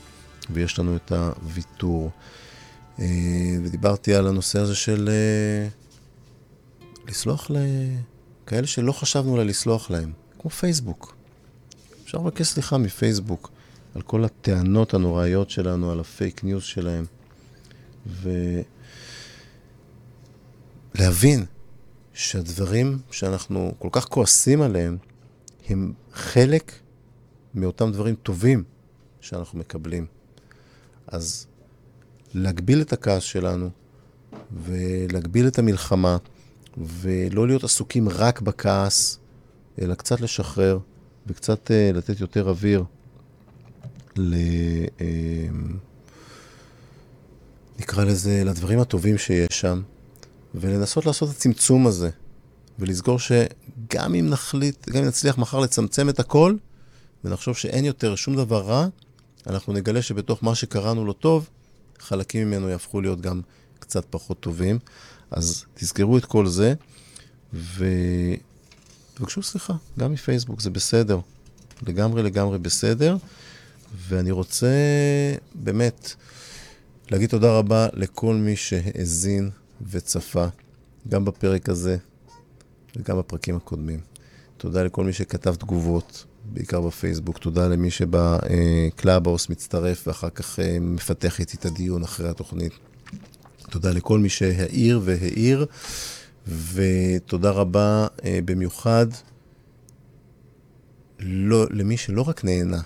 ויש 0.50 0.78
לנו 0.78 0.96
את 0.96 1.12
הוויתור. 1.12 2.10
אה, 2.98 3.06
ודיברתי 3.64 4.14
על 4.14 4.26
הנושא 4.26 4.58
הזה 4.58 4.74
של 4.74 5.08
אה, 5.12 5.68
לסלוח 7.08 7.50
לכאלה 7.50 8.66
שלא 8.66 8.92
חשבנו 8.92 9.44
לסלוח 9.44 9.90
להם, 9.90 10.12
כמו 10.38 10.50
פייסבוק. 10.50 11.16
אפשר 12.04 12.18
לבקש 12.18 12.46
סליחה 12.46 12.78
מפייסבוק 12.78 13.50
על 13.94 14.02
כל 14.02 14.24
הטענות 14.24 14.94
הנוראיות 14.94 15.50
שלנו, 15.50 15.92
על 15.92 16.00
ה 16.00 16.09
fake 16.09 16.44
news 16.44 16.62
שלהם. 16.62 17.04
ולהבין 20.94 21.44
שהדברים 22.14 22.98
שאנחנו 23.10 23.74
כל 23.78 23.88
כך 23.92 24.08
כועסים 24.08 24.62
עליהם, 24.62 24.96
הם 25.68 25.92
חלק 26.12 26.72
מאותם 27.54 27.92
דברים 27.92 28.14
טובים 28.14 28.64
שאנחנו 29.20 29.58
מקבלים. 29.58 30.06
אז 31.06 31.46
להגביל 32.34 32.80
את 32.80 32.92
הכעס 32.92 33.22
שלנו 33.22 33.70
ולהגביל 34.64 35.48
את 35.48 35.58
המלחמה 35.58 36.16
ולא 36.78 37.46
להיות 37.46 37.64
עסוקים 37.64 38.08
רק 38.08 38.40
בכעס, 38.40 39.18
אלא 39.80 39.94
קצת 39.94 40.20
לשחרר 40.20 40.78
וקצת 41.26 41.70
uh, 41.70 41.96
לתת 41.96 42.20
יותר 42.20 42.48
אוויר 42.48 42.84
ל... 44.16 44.34
Uh, 44.98 45.02
נקרא 47.80 48.04
לזה, 48.04 48.42
לדברים 48.44 48.80
הטובים 48.80 49.18
שיש 49.18 49.60
שם, 49.60 49.82
ולנסות 50.54 51.06
לעשות 51.06 51.30
את 51.30 51.36
הצמצום 51.36 51.86
הזה, 51.86 52.10
ולזכור 52.78 53.18
שגם 53.18 54.14
אם 54.14 54.28
נחליט, 54.28 54.88
גם 54.88 55.02
אם 55.02 55.08
נצליח 55.08 55.38
מחר 55.38 55.58
לצמצם 55.60 56.08
את 56.08 56.20
הכל, 56.20 56.54
ונחשוב 57.24 57.56
שאין 57.56 57.84
יותר 57.84 58.14
שום 58.14 58.36
דבר 58.36 58.62
רע, 58.62 58.86
אנחנו 59.46 59.72
נגלה 59.72 60.02
שבתוך 60.02 60.44
מה 60.44 60.54
שקראנו 60.54 61.04
לו 61.04 61.12
טוב, 61.12 61.48
חלקים 61.98 62.46
ממנו 62.46 62.68
יהפכו 62.68 63.00
להיות 63.00 63.20
גם 63.20 63.40
קצת 63.78 64.04
פחות 64.10 64.40
טובים. 64.40 64.78
אז 65.30 65.64
תזכרו 65.74 66.18
את 66.18 66.24
כל 66.24 66.46
זה, 66.46 66.74
ותבקשו 69.14 69.42
סליחה, 69.42 69.74
גם 69.98 70.12
מפייסבוק, 70.12 70.60
זה 70.60 70.70
בסדר. 70.70 71.20
לגמרי 71.86 72.22
לגמרי 72.22 72.58
בסדר. 72.58 73.16
ואני 74.08 74.30
רוצה 74.30 74.68
באמת 75.54 76.14
להגיד 77.10 77.30
תודה 77.30 77.58
רבה 77.58 77.88
לכל 77.92 78.34
מי 78.34 78.56
שהאזין 78.56 79.50
וצפה, 79.90 80.46
גם 81.08 81.24
בפרק 81.24 81.68
הזה 81.68 81.96
וגם 82.96 83.18
בפרקים 83.18 83.56
הקודמים. 83.56 84.00
תודה 84.56 84.82
לכל 84.82 85.04
מי 85.04 85.12
שכתב 85.12 85.54
תגובות, 85.54 86.24
בעיקר 86.44 86.80
בפייסבוק. 86.80 87.38
תודה 87.38 87.68
למי 87.68 87.90
שב 87.90 88.30
Clubhouse 88.30 89.48
מצטרף 89.48 90.08
ואחר 90.08 90.30
כך 90.30 90.60
אה, 90.60 90.78
מפתח 90.80 91.40
איתי 91.40 91.56
את 91.56 91.64
הדיון 91.64 92.02
אחרי 92.02 92.28
התוכנית. 92.28 92.72
תודה 93.70 93.90
לכל 93.90 94.18
מי 94.18 94.28
שהעיר 94.28 95.00
והאיר, 95.04 95.66
ותודה 96.46 97.50
רבה 97.50 98.06
אה, 98.24 98.38
במיוחד 98.44 99.06
לא, 101.20 101.66
למי 101.70 101.96
שלא 101.96 102.22
רק 102.22 102.44
נהנה 102.44 102.80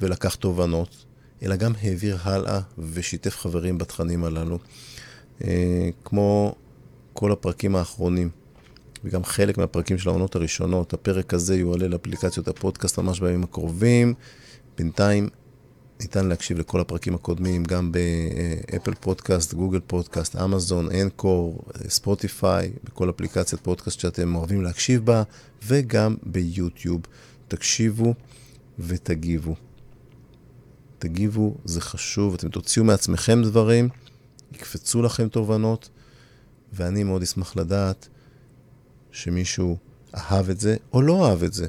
ולקח 0.00 0.34
תובנות, 0.34 1.04
אלא 1.42 1.56
גם 1.56 1.72
העביר 1.82 2.18
הלאה 2.22 2.60
ושיתף 2.78 3.36
חברים 3.36 3.78
בתכנים 3.78 4.24
הללו. 4.24 4.58
אה, 5.44 5.88
כמו 6.04 6.54
כל 7.12 7.32
הפרקים 7.32 7.76
האחרונים, 7.76 8.30
וגם 9.04 9.24
חלק 9.24 9.58
מהפרקים 9.58 9.98
של 9.98 10.08
העונות 10.08 10.36
הראשונות, 10.36 10.92
הפרק 10.92 11.34
הזה 11.34 11.56
יועלה 11.56 11.88
לאפליקציות 11.88 12.48
הפודקאסט 12.48 12.98
ממש 12.98 13.20
בימים 13.20 13.42
הקרובים. 13.42 14.14
בינתיים 14.78 15.28
ניתן 16.00 16.26
להקשיב 16.26 16.58
לכל 16.58 16.80
הפרקים 16.80 17.14
הקודמים, 17.14 17.64
גם 17.64 17.92
ב 17.92 18.09
Apple 18.09 18.94
Podcast, 18.94 19.54
Google 19.54 19.80
Podcast, 19.86 20.36
Amazon, 20.36 20.88
Anchor, 21.02 21.64
Spotify, 21.88 22.72
בכל 22.84 23.10
אפליקציית 23.10 23.62
פודקאסט 23.62 24.00
שאתם 24.00 24.34
אוהבים 24.34 24.62
להקשיב 24.62 25.04
בה, 25.04 25.22
וגם 25.66 26.16
ביוטיוב. 26.22 27.00
תקשיבו 27.48 28.14
ותגיבו. 28.78 29.54
תגיבו, 30.98 31.54
זה 31.64 31.80
חשוב, 31.80 32.34
אתם 32.34 32.48
תוציאו 32.48 32.84
מעצמכם 32.84 33.42
דברים, 33.42 33.88
יקפצו 34.52 35.02
לכם 35.02 35.28
תובנות, 35.28 35.88
ואני 36.72 37.04
מאוד 37.04 37.22
אשמח 37.22 37.56
לדעת 37.56 38.08
שמישהו 39.10 39.76
אהב 40.14 40.50
את 40.50 40.60
זה 40.60 40.76
או 40.92 41.02
לא 41.02 41.28
אהב 41.28 41.42
את 41.42 41.52
זה. 41.52 41.66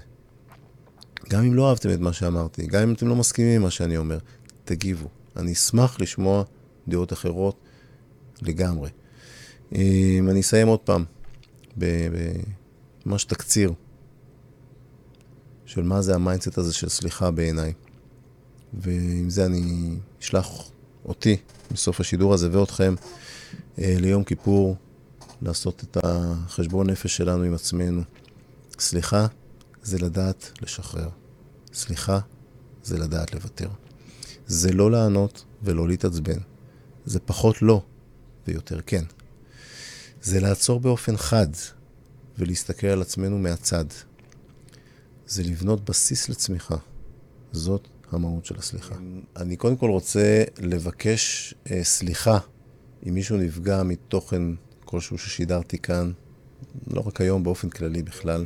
גם 1.29 1.43
אם 1.43 1.53
לא 1.53 1.69
אהבתם 1.69 1.93
את 1.93 1.99
מה 1.99 2.13
שאמרתי, 2.13 2.67
גם 2.67 2.81
אם 2.81 2.93
אתם 2.93 3.07
לא 3.07 3.15
מסכימים 3.15 3.55
עם 3.55 3.61
מה 3.61 3.71
שאני 3.71 3.97
אומר, 3.97 4.19
תגיבו. 4.65 5.07
אני 5.37 5.53
אשמח 5.53 5.99
לשמוע 5.99 6.43
דעות 6.87 7.13
אחרות 7.13 7.55
לגמרי. 8.41 8.89
אם 9.71 10.27
אני 10.29 10.39
אסיים 10.39 10.67
עוד 10.67 10.79
פעם, 10.79 11.05
ממש 13.05 13.23
תקציר 13.23 13.73
של 15.65 15.83
מה 15.83 16.01
זה 16.01 16.15
ה 16.15 16.20
mindset 16.20 16.57
הזה 16.57 16.73
של 16.73 16.89
סליחה 16.89 17.31
בעיניי. 17.31 17.73
ועם 18.73 19.29
זה 19.29 19.45
אני 19.45 19.95
אשלח 20.21 20.47
אותי 21.05 21.37
מסוף 21.71 21.99
השידור 21.99 22.33
הזה 22.33 22.49
ואותכם 22.51 22.95
אה, 23.79 23.95
ליום 23.99 24.23
כיפור 24.23 24.75
לעשות 25.41 25.83
את 25.83 25.97
החשבון 26.03 26.89
נפש 26.89 27.17
שלנו 27.17 27.43
עם 27.43 27.53
עצמנו. 27.53 28.01
סליחה 28.79 29.27
זה 29.83 29.97
לדעת 29.97 30.51
לשחרר. 30.61 31.09
סליחה 31.73 32.19
זה 32.83 32.97
לדעת 32.97 33.33
לוותר. 33.33 33.69
זה 34.47 34.71
לא 34.71 34.91
לענות 34.91 35.45
ולא 35.63 35.87
להתעצבן. 35.87 36.37
זה 37.05 37.19
פחות 37.19 37.61
לא 37.61 37.83
ויותר 38.47 38.79
כן. 38.85 39.03
זה 40.21 40.39
לעצור 40.39 40.79
באופן 40.79 41.17
חד 41.17 41.47
ולהסתכל 42.37 42.87
על 42.87 43.01
עצמנו 43.01 43.39
מהצד. 43.39 43.85
זה 45.27 45.43
לבנות 45.43 45.89
בסיס 45.89 46.29
לצמיחה. 46.29 46.75
זאת 47.51 47.87
המהות 48.11 48.45
של 48.45 48.55
הסליחה. 48.57 48.95
אני 49.37 49.55
קודם 49.55 49.75
כל 49.75 49.89
רוצה 49.89 50.43
לבקש 50.59 51.53
אה, 51.71 51.83
סליחה 51.83 52.37
אם 53.07 53.13
מישהו 53.13 53.37
נפגע 53.37 53.83
מתוכן 53.83 54.41
כלשהו 54.85 55.17
ששידרתי 55.17 55.77
כאן, 55.77 56.11
לא 56.87 57.03
רק 57.05 57.21
היום, 57.21 57.43
באופן 57.43 57.69
כללי 57.69 58.01
בכלל. 58.01 58.45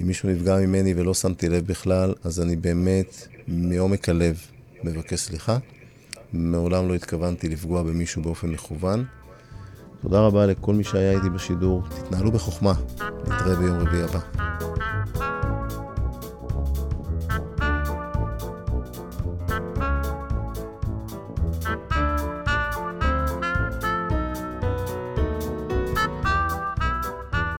אם 0.00 0.06
מישהו 0.06 0.28
נפגע 0.28 0.56
ממני 0.56 0.94
ולא 0.96 1.14
שמתי 1.14 1.48
לב 1.48 1.66
בכלל, 1.66 2.14
אז 2.24 2.40
אני 2.40 2.56
באמת 2.56 3.26
מעומק 3.48 4.08
הלב 4.08 4.40
מבקש 4.84 5.20
סליחה. 5.20 5.58
מעולם 6.32 6.88
לא 6.88 6.94
התכוונתי 6.94 7.48
לפגוע 7.48 7.82
במישהו 7.82 8.22
באופן 8.22 8.50
מכוון. 8.50 9.04
תודה 10.02 10.20
רבה 10.20 10.46
לכל 10.46 10.74
מי 10.74 10.84
שהיה 10.84 11.12
איתי 11.12 11.30
בשידור. 11.30 11.82
תתנהלו 11.88 12.32
בחוכמה. 12.32 12.74
נתראה 13.22 13.56
ביום 13.56 13.78
רביעי 13.78 14.02
הבא. 14.02 15.43